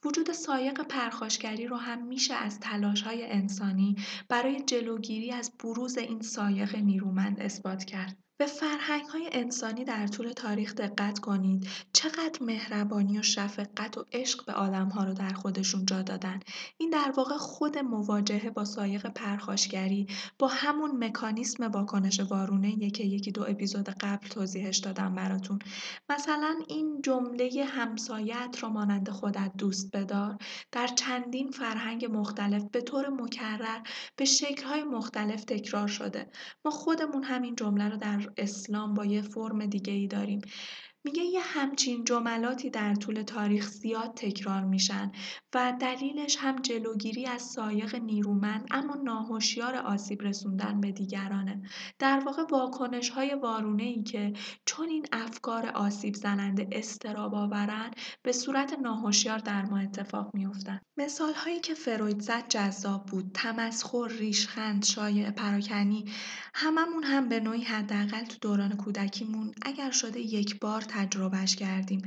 وجود 0.06 0.32
سایق 0.32 0.82
پرخاشگری 0.82 1.68
رو 1.68 1.76
هم 1.76 2.08
میشه 2.08 2.34
از 2.34 2.60
تلاش 2.60 3.02
های 3.02 3.32
انسانی 3.32 3.96
برای 4.30 4.62
جلوگیری 4.62 5.32
از 5.32 5.52
بروز 5.64 5.98
این 5.98 6.22
سایق 6.22 6.76
نیرومند 6.76 7.40
اثبات 7.40 7.85
کرد. 7.86 8.25
به 8.38 8.46
فرهنگ 8.46 9.06
های 9.06 9.30
انسانی 9.32 9.84
در 9.86 10.08
طول 10.08 10.32
تاریخ 10.32 10.76
دقت 10.76 11.20
کنید. 11.20 11.68
چقدر 11.94 12.40
مهربانی 12.42 13.20
و 13.20 13.22
شفقت 13.22 13.98
و 13.98 14.06
عشق 14.12 14.46
به 14.46 14.54
آدم 14.54 14.90
ها 14.90 15.04
رو 15.04 15.14
در 15.14 15.34
خودشون 15.34 15.86
جا 15.86 16.02
دادن. 16.02 16.40
این 16.78 16.90
در 16.90 17.14
واقع 17.18 17.38
خود 17.38 17.78
مواجهه 17.78 18.50
با 18.50 18.66
سایق 18.66 19.08
پرخاشگری 19.08 20.08
با 20.40 20.48
همون 20.48 21.04
مکانیسم 21.04 21.72
واکنش 21.72 22.20
وارونه 22.20 22.90
که 22.90 23.04
یکی 23.04 23.32
دو 23.32 23.44
اپیزود 23.44 23.90
قبل 23.90 24.28
توضیحش 24.28 24.78
دادم 24.78 25.16
براتون. 25.16 25.60
مثلا 26.10 26.56
این 26.68 27.02
جمله 27.02 27.66
همسایت 27.66 28.58
را 28.62 28.70
مانند 28.70 29.10
خودت 29.10 29.52
دوست 29.58 29.96
بدار. 29.96 30.38
در 30.72 30.88
چندین 30.88 31.52
فرهنگ 31.52 32.06
مختلف 32.12 32.64
به 32.72 32.82
طور 32.82 33.10
مکرر 33.10 33.80
به 34.16 34.26
های 34.68 34.84
مختلف 34.84 35.44
تکرار 35.44 35.88
شده. 35.88 36.30
ما 36.66 36.72
خودمون 36.72 37.24
همین 37.24 37.56
جمله 37.56 37.90
رو 37.90 37.98
در 37.98 38.25
اسلام 38.38 38.94
با 38.94 39.06
یه 39.06 39.22
فرم 39.22 39.66
دیگه 39.66 39.94
ای 39.94 40.08
داریم. 40.08 40.42
میگه 41.06 41.24
یه 41.24 41.42
همچین 41.42 42.04
جملاتی 42.04 42.70
در 42.70 42.96
طول 42.96 43.22
تاریخ 43.22 43.68
زیاد 43.68 44.14
تکرار 44.16 44.64
میشن 44.64 45.12
و 45.56 45.74
دلیلش 45.82 46.38
هم 46.40 46.56
جلوگیری 46.62 47.26
از 47.26 47.42
سایق 47.42 47.96
نیرومند 47.96 48.68
اما 48.72 48.96
ناهوشیار 48.96 49.76
آسیب 49.76 50.22
رسوندن 50.22 50.82
به 50.82 50.92
دیگرانه. 50.92 51.62
در 52.00 52.20
واقع 52.26 52.44
واکنش 52.52 53.10
های 53.10 53.34
وارونه 53.34 53.84
ای 53.84 54.04
که 54.04 54.34
چون 54.66 54.90
این 54.90 55.06
افکار 55.12 55.66
آسیب 55.66 56.16
زننده 56.16 56.68
استراب 56.72 57.36
آورن 57.36 57.92
به 58.24 58.32
صورت 58.32 58.80
ناهوشیار 58.80 59.38
در 59.38 59.66
ما 59.66 59.78
اتفاق 59.78 60.32
میافتن. 60.34 60.82
مثال 60.98 61.34
هایی 61.34 61.60
که 61.60 61.74
فروید 61.74 62.20
زد 62.20 62.48
جذاب 62.50 63.06
بود. 63.06 63.32
تمسخر 63.34 64.08
ریشخند 64.08 64.86
شایع 64.86 65.32
پراکنی 65.32 66.06
هممون 66.54 67.04
هم 67.04 67.30
به 67.30 67.40
نوعی 67.40 67.62
حداقل 67.62 68.26
تو 68.26 68.38
دوران 68.42 68.78
کودکیمون 68.78 69.52
اگر 69.62 69.92
شده 69.92 70.20
یک 70.20 70.60
بار 70.60 70.82
تجربهش 70.96 71.56
کردیم 71.56 72.02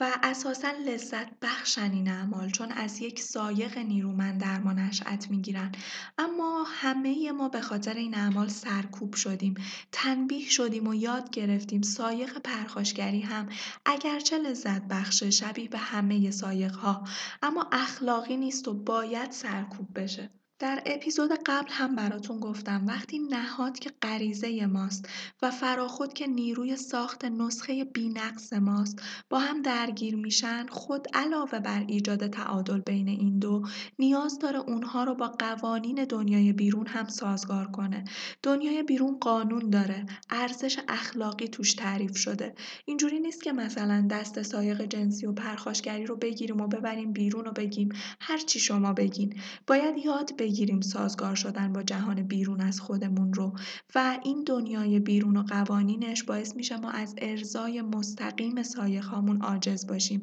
و 0.00 0.18
اساسا 0.22 0.70
لذت 0.86 1.40
بخشن 1.42 1.90
این 1.92 2.08
اعمال 2.08 2.50
چون 2.50 2.72
از 2.72 3.00
یک 3.00 3.20
سایق 3.20 3.78
نیرومند 3.78 4.40
در 4.40 4.58
ما 4.58 4.72
نشأت 4.72 5.30
می‌گیرن. 5.30 5.72
اما 6.18 6.64
همه 6.68 7.32
ما 7.32 7.48
به 7.48 7.60
خاطر 7.60 7.94
این 7.94 8.14
اعمال 8.14 8.48
سرکوب 8.48 9.14
شدیم 9.14 9.54
تنبیه 9.92 10.48
شدیم 10.48 10.88
و 10.88 10.94
یاد 10.94 11.30
گرفتیم 11.30 11.82
سایق 11.82 12.38
پرخاشگری 12.38 13.20
هم 13.20 13.48
اگرچه 13.84 14.38
لذت 14.38 14.82
بخش 14.88 15.22
شبیه 15.22 15.68
به 15.68 15.78
همه 15.78 16.30
سایق 16.30 16.74
ها 16.74 17.04
اما 17.42 17.68
اخلاقی 17.72 18.36
نیست 18.36 18.68
و 18.68 18.74
باید 18.74 19.30
سرکوب 19.30 19.88
بشه. 20.00 20.43
در 20.58 20.82
اپیزود 20.86 21.30
قبل 21.46 21.68
هم 21.70 21.96
براتون 21.96 22.40
گفتم 22.40 22.86
وقتی 22.86 23.18
نهاد 23.18 23.78
که 23.78 23.90
غریزه 24.02 24.66
ماست 24.66 25.08
و 25.42 25.50
فراخود 25.50 26.12
که 26.12 26.26
نیروی 26.26 26.76
ساخت 26.76 27.24
نسخه 27.24 27.84
بینقص 27.84 28.52
ماست 28.52 29.02
با 29.30 29.38
هم 29.38 29.62
درگیر 29.62 30.16
میشن 30.16 30.66
خود 30.66 31.06
علاوه 31.14 31.58
بر 31.58 31.84
ایجاد 31.88 32.26
تعادل 32.26 32.80
بین 32.80 33.08
این 33.08 33.38
دو 33.38 33.62
نیاز 33.98 34.38
داره 34.38 34.58
اونها 34.58 35.04
رو 35.04 35.14
با 35.14 35.28
قوانین 35.28 36.04
دنیای 36.04 36.52
بیرون 36.52 36.86
هم 36.86 37.08
سازگار 37.08 37.66
کنه. 37.66 38.04
دنیای 38.42 38.82
بیرون 38.82 39.18
قانون 39.18 39.70
داره 39.70 40.06
ارزش 40.30 40.78
اخلاقی 40.88 41.48
توش 41.48 41.74
تعریف 41.74 42.16
شده. 42.16 42.54
اینجوری 42.84 43.20
نیست 43.20 43.42
که 43.42 43.52
مثلا 43.52 44.06
دست 44.10 44.42
سایق 44.42 44.82
جنسی 44.82 45.26
و 45.26 45.32
پرخاشگری 45.32 46.06
رو 46.06 46.16
بگیریم 46.16 46.60
و 46.60 46.66
ببریم 46.66 47.12
بیرون 47.12 47.46
و 47.46 47.52
بگیم 47.52 47.88
هر 48.20 48.38
چی 48.38 48.60
شما 48.60 48.92
بگین. 48.92 49.40
باید 49.66 49.98
یاد 49.98 50.36
بگیریم 50.38 50.44
سازگار 50.80 51.34
شدن 51.34 51.72
با 51.72 51.82
جهان 51.82 52.22
بیرون 52.22 52.60
از 52.60 52.80
خودمون 52.80 53.32
رو. 53.32 53.52
و 53.94 54.18
این 54.24 54.44
دنیای 54.46 55.00
بیرون 55.00 55.36
و 55.36 55.42
قوانینش 55.42 56.22
باعث 56.22 56.56
میشه 56.56 56.76
ما 56.76 56.90
از 56.90 57.14
ارزای 57.18 57.82
مستقیم 57.82 58.62
سایقهامون 58.62 59.42
عاجز 59.42 59.86
باشیم. 59.86 60.20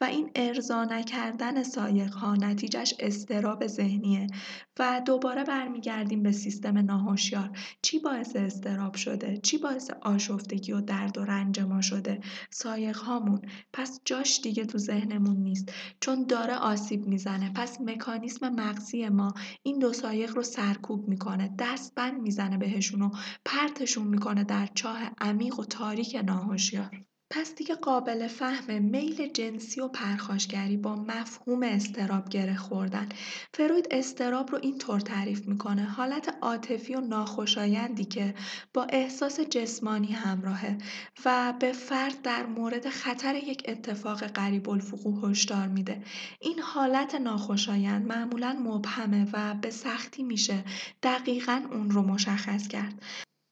و 0.00 0.04
این 0.04 0.30
ارضا 0.34 0.84
نکردن 0.84 1.62
سایقها 1.62 2.34
نتیجهش 2.34 2.94
استراب 3.00 3.66
ذهنیه. 3.66 4.26
و 4.78 5.02
دوباره 5.06 5.44
برمیگردیم 5.44 6.22
به 6.22 6.32
سیستم 6.32 6.78
ناهوشیار. 6.78 7.50
چی 7.82 7.98
باعث 7.98 8.36
استراب 8.36 8.94
شده؟ 8.94 9.36
چی 9.36 9.58
باعث 9.58 9.90
آشفتگی 10.02 10.72
و 10.72 10.80
درد 10.80 11.18
و 11.18 11.24
رنج 11.24 11.60
ما 11.60 11.80
شده؟ 11.80 12.20
سایقهامون 12.50 13.42
پس 13.72 14.00
جاش 14.04 14.40
دیگه 14.40 14.64
تو 14.64 14.78
ذهنمون 14.78 15.36
نیست. 15.36 15.72
چون 16.00 16.26
داره 16.26 16.54
آسیب 16.54 17.06
می‌زنه. 17.06 17.52
پس 17.52 17.80
مکانیسم 17.80 18.48
مغزی 18.48 19.08
ما 19.08 19.34
این 19.62 19.78
دو 19.78 19.92
سایق 19.92 20.36
رو 20.36 20.42
سرکوب 20.42 21.08
می‌کنه 21.08 21.54
دست 21.58 21.94
بند 21.94 22.22
می‌زنه 22.22 22.58
بهشون 22.58 23.02
و 23.02 23.10
پرتشون 23.44 24.06
می‌کنه 24.06 24.44
در 24.44 24.66
چاه 24.74 24.98
عمیق 25.20 25.58
و 25.58 25.64
تاریک 25.64 26.16
ناهوشیار 26.16 27.04
پس 27.34 27.54
دیگه 27.54 27.74
قابل 27.74 28.26
فهمه 28.26 28.78
میل 28.78 29.26
جنسی 29.26 29.80
و 29.80 29.88
پرخاشگری 29.88 30.76
با 30.76 30.96
مفهوم 30.96 31.62
استراب 31.62 32.28
گره 32.28 32.56
خوردن. 32.56 33.08
فروید 33.54 33.88
استراب 33.90 34.50
رو 34.50 34.58
اینطور 34.62 35.00
تعریف 35.00 35.48
می‌کنه 35.48 35.82
حالت 35.82 36.34
عاطفی 36.42 36.94
و 36.94 37.00
ناخوشایندی 37.00 38.04
که 38.04 38.34
با 38.74 38.84
احساس 38.84 39.40
جسمانی 39.40 40.12
همراهه 40.12 40.78
و 41.24 41.54
به 41.60 41.72
فرد 41.72 42.22
در 42.22 42.46
مورد 42.46 42.88
خطر 42.88 43.34
یک 43.34 43.62
اتفاق 43.68 44.22
قریب 44.22 44.68
الوقوع 44.68 45.30
هشدار 45.30 45.68
میده. 45.68 46.02
این 46.40 46.58
حالت 46.58 47.14
ناخوشایند 47.14 48.06
معمولا 48.06 48.52
مبهمه 48.52 49.26
و 49.32 49.54
به 49.54 49.70
سختی 49.70 50.22
میشه 50.22 50.64
دقیقا 51.02 51.62
اون 51.72 51.90
رو 51.90 52.02
مشخص 52.02 52.68
کرد. 52.68 53.02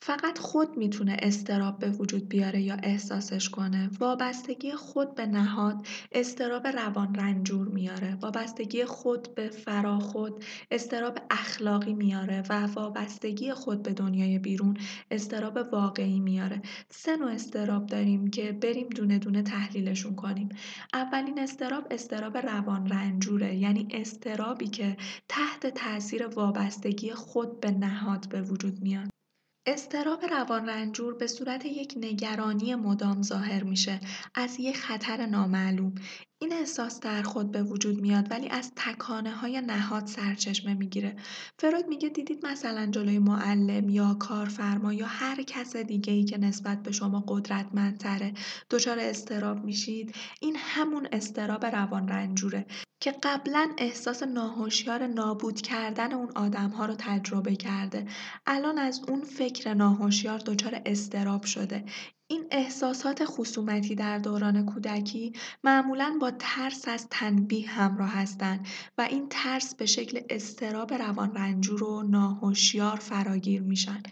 فقط 0.03 0.39
خود 0.39 0.77
می‌تونه 0.77 1.17
استراب 1.23 1.79
به 1.79 1.91
وجود 1.91 2.29
بیاره 2.29 2.63
یا 2.63 2.77
احساسش 2.83 3.49
کنه. 3.49 3.91
وابستگی 3.99 4.73
خود 4.73 5.15
به 5.15 5.27
نهاد 5.27 5.87
استراب 6.13 6.67
روان 6.67 7.15
رنجور 7.15 7.69
میاره. 7.69 8.15
وابستگی 8.15 8.85
خود 8.85 9.35
به 9.35 9.49
فراخود 9.49 10.45
استراب 10.71 11.19
اخلاقی 11.31 11.93
میاره 11.93 12.43
و 12.51 12.67
وابستگی 12.67 13.53
خود 13.53 13.83
به 13.83 13.93
دنیای 13.93 14.39
بیرون 14.39 14.77
استراب 15.11 15.57
واقعی 15.73 16.21
میاره. 16.21 16.63
سه 16.89 17.17
نوع 17.17 17.31
استراب 17.31 17.87
داریم 17.87 18.31
که 18.31 18.53
بریم 18.53 18.89
دونه 18.89 19.19
دونه 19.19 19.43
تحلیلشون 19.43 20.15
کنیم. 20.15 20.49
اولین 20.95 21.39
استراب 21.39 21.87
استراب 21.91 22.37
روان 22.37 22.87
رنجوره 22.89 23.57
یعنی 23.57 23.89
استرابی 23.91 24.69
که 24.69 24.97
تحت 25.29 25.67
تاثیر 25.67 26.27
وابستگی 26.27 27.11
خود 27.11 27.61
به 27.61 27.71
نهاد 27.71 28.29
به 28.29 28.43
وجود 28.43 28.83
میاد. 28.83 29.20
اضطراب 29.67 30.25
رنجور 30.69 31.15
به 31.15 31.27
صورت 31.27 31.67
یک 31.67 31.95
نگرانی 31.97 32.75
مدام 32.75 33.23
ظاهر 33.23 33.63
میشه 33.65 34.01
از 34.35 34.61
یک 34.61 34.77
خطر 34.77 35.27
نامعلوم. 35.27 35.95
این 36.43 36.53
احساس 36.53 37.01
در 37.01 37.23
خود 37.23 37.53
به 37.53 37.63
وجود 37.63 38.01
میاد 38.01 38.31
ولی 38.31 38.49
از 38.49 38.73
تکانه 38.77 39.31
های 39.31 39.61
نهاد 39.61 40.07
سرچشمه 40.07 40.75
می‌گیره. 40.75 41.17
فروید 41.59 41.89
میگه 41.89 42.09
دیدید 42.09 42.47
مثلا 42.47 42.87
جلوی 42.87 43.19
معلم 43.19 43.89
یا 43.89 44.15
کارفرما 44.15 44.93
یا 44.93 45.07
هر 45.07 45.43
کس 45.43 45.77
دیگه 45.77 46.13
ای 46.13 46.25
که 46.25 46.39
نسبت 46.39 46.83
به 46.83 46.93
شما 46.93 47.25
قدرتمندتره 47.29 48.33
دچار 48.71 48.99
استراب 48.99 49.65
میشید. 49.65 50.15
این 50.41 50.57
همون 50.59 51.09
استراب 51.13 51.67
روان 51.67 52.09
رنجوره 52.09 52.67
که 53.01 53.15
قبلا 53.23 53.71
احساس 53.79 54.23
ناهشیار 54.23 55.07
نابود 55.07 55.61
کردن 55.61 56.13
اون 56.13 56.53
ها 56.73 56.87
رو 56.87 56.95
تجربه 56.99 57.57
کرده. 57.57 58.07
الان 58.47 58.79
از 58.79 59.01
اون 59.09 59.21
فکر 59.21 59.75
ناهشیار 59.75 60.39
دچار 60.39 60.83
استراب 60.87 61.45
شده. 61.45 61.85
این 62.31 62.47
احساسات 62.51 63.25
خصومتی 63.25 63.95
در 63.95 64.19
دوران 64.19 64.67
کودکی 64.67 65.33
معمولا 65.65 66.19
با 66.21 66.31
ترس 66.31 66.89
از 66.89 67.07
تنبیه 67.11 67.71
همراه 67.71 68.11
هستند 68.11 68.67
و 68.99 69.03
این 69.03 69.29
ترس 69.31 69.75
به 69.75 69.87
شکل 69.87 70.21
استراب 70.31 70.95
روان 70.95 71.35
رنجور 71.35 71.85
و 71.85 72.03
ناهشیار 72.03 72.97
فراگیر 72.97 73.63
میشن. 73.63 74.03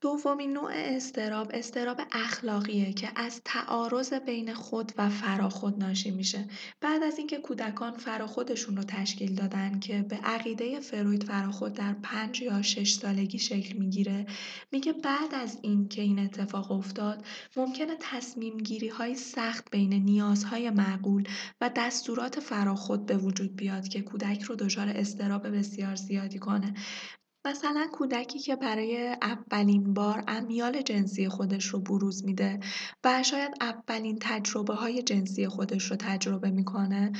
دومین 0.00 0.52
نوع 0.52 0.70
استراب 0.74 1.50
استراب 1.54 2.00
اخلاقیه 2.12 2.92
که 2.92 3.08
از 3.16 3.40
تعارض 3.44 4.12
بین 4.12 4.54
خود 4.54 4.92
و 4.98 5.08
فراخود 5.08 5.78
ناشی 5.78 6.10
میشه. 6.10 6.48
بعد 6.80 7.02
از 7.02 7.18
اینکه 7.18 7.38
کودکان 7.38 7.96
فراخودشون 7.96 8.76
رو 8.76 8.82
تشکیل 8.82 9.34
دادن 9.34 9.80
که 9.80 10.02
به 10.02 10.16
عقیده 10.16 10.80
فروید 10.80 11.22
فراخود 11.24 11.72
در 11.72 11.92
پنج 12.02 12.42
یا 12.42 12.62
شش 12.62 12.92
سالگی 12.92 13.38
شکل 13.38 13.78
می‌گیره 13.78 14.26
میگه 14.72 14.92
بعد 14.92 15.34
از 15.34 15.58
این 15.62 15.88
که 15.88 16.02
این 16.02 16.18
اتفاق 16.18 16.72
افتاد 16.72 17.24
ممکنه 17.56 17.96
تصمیم 18.00 18.56
گیری 18.56 18.88
های 18.88 19.14
سخت 19.14 19.70
بین 19.70 19.92
نیازهای 19.92 20.70
معقول 20.70 21.28
و 21.60 21.70
دستورات 21.76 22.40
فراخود 22.40 23.06
به 23.06 23.16
وجود 23.16 23.56
بیاد 23.56 23.88
که 23.88 24.02
کودک 24.02 24.42
رو 24.42 24.56
دچار 24.56 24.88
استراب 24.88 25.56
بسیار 25.56 25.94
زیادی 25.94 26.38
کنه. 26.38 26.74
مثلا 27.48 27.88
کودکی 27.92 28.38
که 28.38 28.56
برای 28.56 29.16
اولین 29.22 29.94
بار 29.94 30.24
امیال 30.28 30.82
جنسی 30.82 31.28
خودش 31.28 31.66
رو 31.66 31.80
بروز 31.80 32.24
میده 32.24 32.60
و 33.04 33.22
شاید 33.22 33.52
اولین 33.60 34.18
تجربه 34.20 34.74
های 34.74 35.02
جنسی 35.02 35.48
خودش 35.48 35.90
رو 35.90 35.96
تجربه 35.96 36.50
می‌کنه 36.50 37.12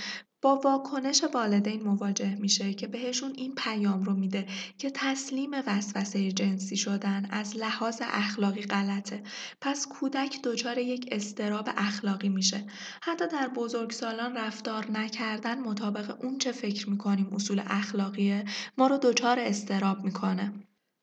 با 0.43 0.57
واکنش 0.57 1.25
والدین 1.35 1.83
مواجه 1.83 2.35
میشه 2.35 2.75
که 2.75 2.87
بهشون 2.87 3.33
این 3.37 3.55
پیام 3.55 4.03
رو 4.03 4.15
میده 4.15 4.47
که 4.79 4.91
تسلیم 4.95 5.51
وسوسه 5.67 6.33
جنسی 6.33 6.77
شدن 6.77 7.29
از 7.31 7.57
لحاظ 7.57 8.03
اخلاقی 8.05 8.63
غلطه. 8.63 9.23
پس 9.61 9.89
کودک 9.89 10.43
دچار 10.43 10.79
یک 10.79 11.09
استراب 11.13 11.69
اخلاقی 11.77 12.29
میشه. 12.29 12.65
حتی 13.03 13.29
در 13.29 13.49
بزرگسالان 13.49 14.37
رفتار 14.37 14.91
نکردن 14.91 15.61
مطابق 15.61 16.25
اون 16.25 16.39
چه 16.39 16.53
فکر 16.53 16.91
می‌کنیم 16.91 17.31
اصول 17.35 17.63
اخلاقیه 17.67 18.45
ما 18.79 18.87
رو 18.87 18.99
دچار 18.99 19.39
استراب 19.39 20.05
می‌کنه. 20.05 20.53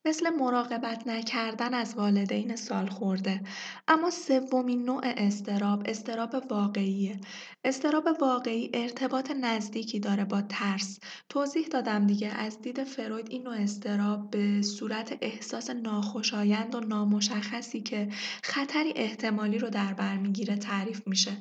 مثل 0.06 0.30
مراقبت 0.30 1.08
نکردن 1.08 1.74
از 1.74 1.94
والدین 1.96 2.56
خورده. 2.89 3.41
اما 3.88 4.10
سومین 4.10 4.86
نوع 4.86 5.02
استراب 5.04 5.84
استراب 5.86 6.46
واقعیه. 6.50 7.20
استراب 7.63 8.08
واقعی 8.22 8.70
ارتباط 8.74 9.32
نزدیکی 9.32 10.00
داره 10.00 10.26
با 10.26 10.41
ترس. 10.41 11.00
توضیح 11.30 11.68
دادم 11.68 12.08
دیگه 12.08 12.28
از 12.28 12.62
دید 12.62 12.84
فروید 12.84 13.28
این 13.30 13.44
نوع 13.44 13.56
استراب 13.56 14.32
به 14.32 14.62
صورت 14.62 15.18
احساس 15.22 15.70
ناخوشایند 15.70 16.76
و 16.76 16.80
نامشخصی 16.80 17.82
که 17.82 18.10
خطری 18.44 18.94
احتمالی 18.96 19.58
رو 19.58 19.70
در 19.70 19.94
بر 19.94 20.18
می‌گیره 20.18 20.56
تعریف 20.56 21.08
میشه. 21.08 21.32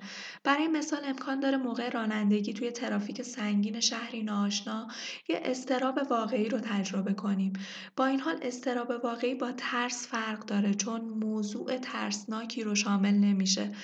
برای 0.44 0.68
مثال 0.68 1.00
امکان 1.04 1.40
داره 1.40 1.56
موقع 1.56 1.88
رانندگی 1.90 2.52
توی 2.52 2.70
ترافیک 2.70 3.22
سنگین 3.22 3.80
شهری 3.80 4.22
ناآشنا 4.22 4.88
یه 5.28 5.40
استراب 5.44 6.00
واقعی 6.10 6.48
رو 6.48 6.58
تجربه 6.60 7.12
کنیم. 7.12 7.52
با 7.96 8.06
این 8.06 8.20
حال 8.20 8.36
استراب 8.54 9.04
واقعی 9.04 9.34
با 9.34 9.52
ترس 9.52 10.06
فرق 10.06 10.46
داره 10.46 10.74
چون 10.74 11.00
موضوع 11.00 11.78
ترسناکی 11.78 12.62
رو 12.62 12.74
شامل 12.74 13.14
نمیشه. 13.14 13.74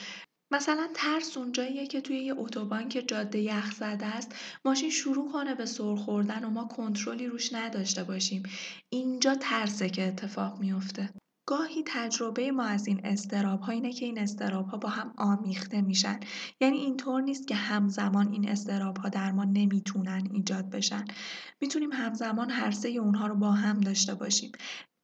مثلا 0.52 0.88
ترس 0.94 1.37
اونجاییه 1.37 1.87
که 1.87 2.00
توی 2.00 2.16
یه 2.18 2.35
اتوبان 2.38 2.88
که 2.88 3.02
جاده 3.02 3.38
یخ 3.38 3.72
زده 3.74 4.06
است 4.06 4.35
ماشین 4.64 4.90
شروع 4.90 5.33
کنه 5.33 5.54
به 5.54 5.66
سر 5.66 5.94
خوردن 5.94 6.44
و 6.44 6.50
ما 6.50 6.64
کنترلی 6.64 7.26
روش 7.26 7.52
نداشته 7.52 8.04
باشیم. 8.04 8.42
اینجا 8.92 9.35
ترسه 9.35 9.90
که 9.90 10.09
اتفاق 10.09 10.61
میفته. 10.61 11.11
گاهی 11.50 11.82
تجربه 11.86 12.50
ما 12.52 12.64
از 12.64 12.86
این 12.86 13.00
استراب 13.04 13.60
ها 13.60 13.72
اینه 13.72 13.92
که 13.92 14.06
این 14.06 14.18
استراب 14.18 14.66
ها 14.66 14.76
با 14.76 14.88
هم 14.88 15.14
آمیخته 15.16 15.80
میشن. 15.80 16.20
یعنی 16.60 16.76
اینطور 16.76 17.22
نیست 17.22 17.48
که 17.48 17.54
همزمان 17.54 18.32
این 18.32 18.48
استراب 18.48 18.96
ها 18.96 19.08
در 19.08 19.32
ما 19.32 19.44
نمی‌تونن 19.44 20.28
ایجاد 20.32 20.70
بشن. 20.70 21.04
می‌تونیم 21.60 21.92
همزمان 21.92 22.50
هر 22.50 22.70
سه 22.70 22.88
اونها 22.88 23.26
رو 23.26 23.34
با 23.34 23.52
هم 23.52 23.80
داشته 23.80 24.14
باشیم. 24.14 24.52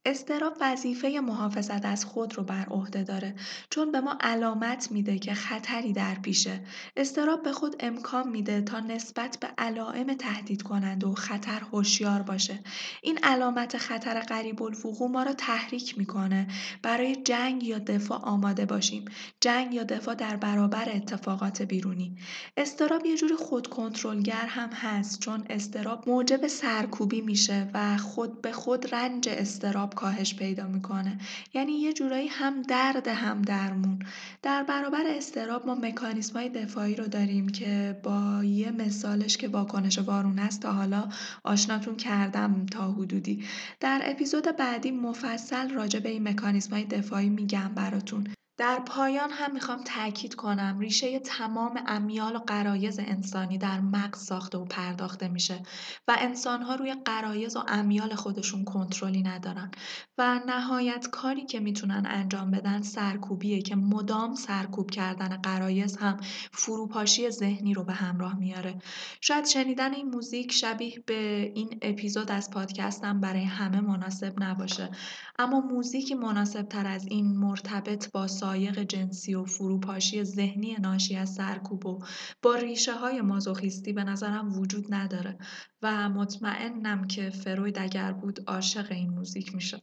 استراب 0.07 0.57
وظیفه 0.61 1.09
محافظت 1.09 1.85
از 1.85 2.05
خود 2.05 2.37
رو 2.37 2.43
بر 2.43 2.67
عهده 2.71 3.03
داره 3.03 3.35
چون 3.71 3.93
به 3.93 4.01
ما 4.01 4.19
علامت 4.21 4.93
میده 4.93 5.19
که 5.19 5.35
خطری 5.35 5.93
در 5.93 6.15
پیشه. 6.15 6.61
استراب 6.97 7.43
به 7.43 7.53
خود 7.53 7.77
امکان 7.81 8.29
میده 8.29 8.61
تا 8.61 8.81
نسبت 8.81 9.39
به 9.41 9.49
علائم 9.59 10.15
تهدید 10.15 10.63
کننده 10.63 11.07
و 11.07 11.15
خطر 11.15 11.61
هوشیار 11.73 12.23
باشه. 12.23 12.59
این 13.03 13.19
علامت 13.23 13.77
خطر 13.79 14.21
قریب 14.21 14.63
الوقوع 14.63 15.11
ما 15.11 15.23
رو 15.23 15.33
تحریک 15.33 15.99
می‌کنه. 15.99 16.47
برای 16.83 17.17
جنگ 17.17 17.65
یا 17.65 17.79
دفاع 17.79 18.19
آماده 18.19 18.67
باشیم. 18.67 19.05
جنگ 19.41 19.75
یا 19.75 19.83
دفاع 19.83 20.15
در 20.15 20.37
برابر 20.37 20.89
اتفاقات 20.95 21.63
بیرونی. 21.63 22.17
استراب 22.57 23.07
یه 23.07 23.17
جور 23.17 23.37
خود 23.37 23.67
کنترلگر 23.67 24.47
هم 24.47 24.71
هست 24.73 25.21
چون 25.21 25.45
استراب 25.51 26.09
موجب 26.09 26.47
سرکوبی 26.47 27.21
میشه 27.21 27.71
و 27.75 27.97
خود 27.97 28.43
به 28.43 28.53
خود 28.53 28.95
رنج 28.95 29.29
استراب 29.29 29.96
کاهش 29.97 30.35
پیدا 30.35 30.67
می‌کنه. 30.67 31.19
یعنی 31.55 31.73
یه 31.73 31.93
جورایی 31.93 32.29
هم 32.29 32.63
درد 32.63 33.09
هم 33.09 33.43
درمون. 33.43 33.99
در 34.43 34.63
برابر 34.63 35.03
استراب 35.07 35.67
ما 35.67 35.75
مکانیسم 35.75 36.35
های 36.35 36.49
دفاعی 36.49 36.95
رو 36.95 37.07
داریم 37.07 37.49
که 37.49 38.01
با 38.03 38.45
یه 38.45 38.71
مثالش 38.71 39.37
که 39.37 39.49
واکنش 39.49 39.99
وارون 39.99 40.39
است 40.39 40.63
تا 40.63 40.73
حالا 40.73 41.09
آشناتون 41.45 41.97
کردم 41.97 42.67
تا 42.67 42.93
حدودی. 42.93 43.45
در 43.81 44.01
اپیزود 44.05 44.57
بعدی 44.57 44.91
مفصل 44.91 45.71
راجع 45.71 46.01
به 46.01 46.09
این 46.09 46.29
مکانیسم 46.29 46.71
های 46.71 46.85
دفاعی 46.85 47.29
میگم 47.29 47.69
براتون. 47.75 48.27
در 48.59 48.79
پایان 48.87 49.31
هم 49.31 49.53
می‌خوام 49.53 49.83
تاکید 49.85 50.35
کنم 50.35 50.79
ریشه 50.79 51.19
تمام 51.19 51.81
امیال 51.87 52.37
و 52.37 52.39
قرایز 52.39 52.99
انسانی 52.99 53.59
در 53.59 53.81
مغز 53.81 54.19
ساخته 54.19 54.59
و 54.59 54.65
پرداخته 54.65 55.29
میشه 55.29 55.63
و 56.09 56.17
انسانها 56.19 56.75
روی 56.75 56.95
قرایز 57.05 57.57
و 57.57 57.63
امیال 57.69 58.15
خودشون 58.15 58.65
کنترلی 58.65 59.23
ندارن 59.23 59.71
و 60.19 60.41
نهایت 60.47 61.09
کاری 61.11 61.47
که 61.47 61.61
می‌تونن 61.61 62.07
انجام 62.07 62.51
بدن 62.51 62.83
سرکوبیه 62.83 63.63
که 63.63 63.77
مدام 63.77 64.35
سرکوب 64.35 64.91
کردن 64.91 65.37
قرایز 65.37 65.97
هم 65.97 66.17
فروپاشی 66.53 67.31
ذهنی 67.31 67.75
رو 67.75 67.85
به 67.85 67.93
همراه 67.93 68.39
میاره. 68.39 68.79
شاید 69.21 69.47
شنیدن 69.47 69.95
این 69.95 70.09
موزیک 70.09 70.53
شبیه 70.53 71.03
به 71.07 71.53
این 71.55 71.79
اپیزود 71.83 72.31
از 72.31 72.51
پادکستم 72.51 73.21
برای 73.21 73.45
همه 73.45 73.81
مناسب 73.81 74.35
نباشه 74.43 74.91
اما 75.39 75.61
موزیکی 75.61 76.15
مناسب 76.15 76.63
تر 76.63 76.87
از 76.87 77.07
این 77.07 77.37
مرتبط 77.37 78.11
با 78.13 78.27
سایق 78.47 78.79
جنسی 78.79 79.35
و 79.35 79.45
فروپاشی 79.45 80.25
ذهنی 80.25 80.75
ناشی 80.75 81.17
از 81.17 81.35
سرکوب 81.35 81.87
و 81.87 82.05
با 82.43 82.55
ریشه 82.55 82.95
های 82.95 83.21
مازوخیستی 83.21 83.93
به 83.93 84.05
نظرم 84.05 84.59
وجود 84.59 84.95
نداره 84.95 85.39
و 85.83 86.09
مطمئنم 86.09 87.07
که 87.07 87.31
فروید 87.31 87.79
اگر 87.79 88.13
بود 88.13 88.41
عاشق 88.47 88.93
این 88.93 89.11
موزیک 89.11 89.55
می‌شد. 89.55 89.83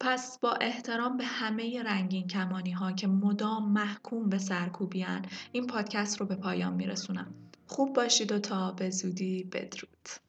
پس 0.00 0.38
با 0.38 0.52
احترام 0.52 1.16
به 1.16 1.24
همه 1.24 1.82
رنگین 1.82 2.26
کمانی 2.26 2.70
ها 2.70 2.92
که 2.92 3.06
مدام 3.06 3.72
محکوم 3.72 4.28
به 4.28 4.38
سرکوبیان 4.38 5.24
این 5.52 5.66
پادکست 5.66 6.20
رو 6.20 6.26
به 6.26 6.36
پایان 6.36 6.74
میرسونم. 6.74 7.34
خوب 7.66 7.96
باشید 7.96 8.32
و 8.32 8.38
تا 8.38 8.72
به 8.72 8.90
زودی 8.90 9.44
بدرود. 9.44 10.27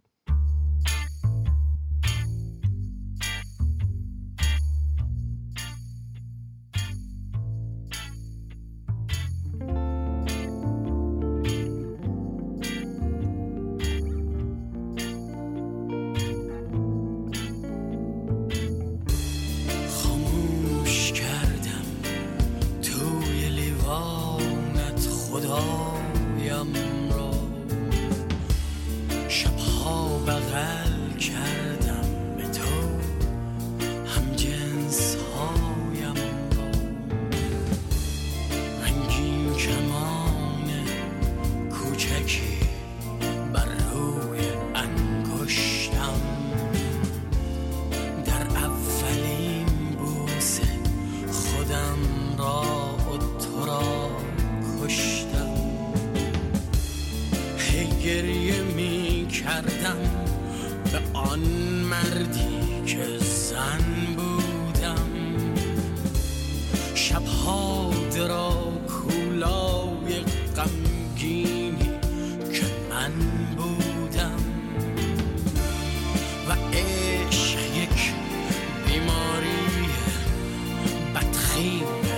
team. 81.60 82.09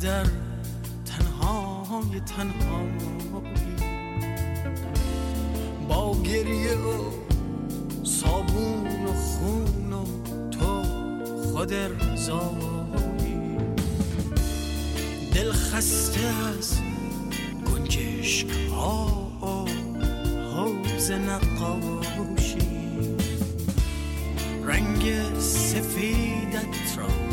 در 0.00 0.26
تنهای 1.04 2.20
تنهایی. 2.20 3.48
با 5.88 6.22
گریه 6.22 6.76
و 6.76 7.10
صابون 8.04 9.04
و 9.04 9.12
خون 9.12 9.92
و 9.92 10.04
تو 10.50 10.82
خود 11.52 11.72
ارزایی. 11.72 13.56
دل 15.34 15.52
خسته 15.52 16.20
از 16.20 16.78
گنجشک 17.66 18.50
ها 18.70 19.27
نقاشی 21.10 22.58
رنگ 24.64 25.38
سفیدت 25.38 26.98
را 26.98 27.27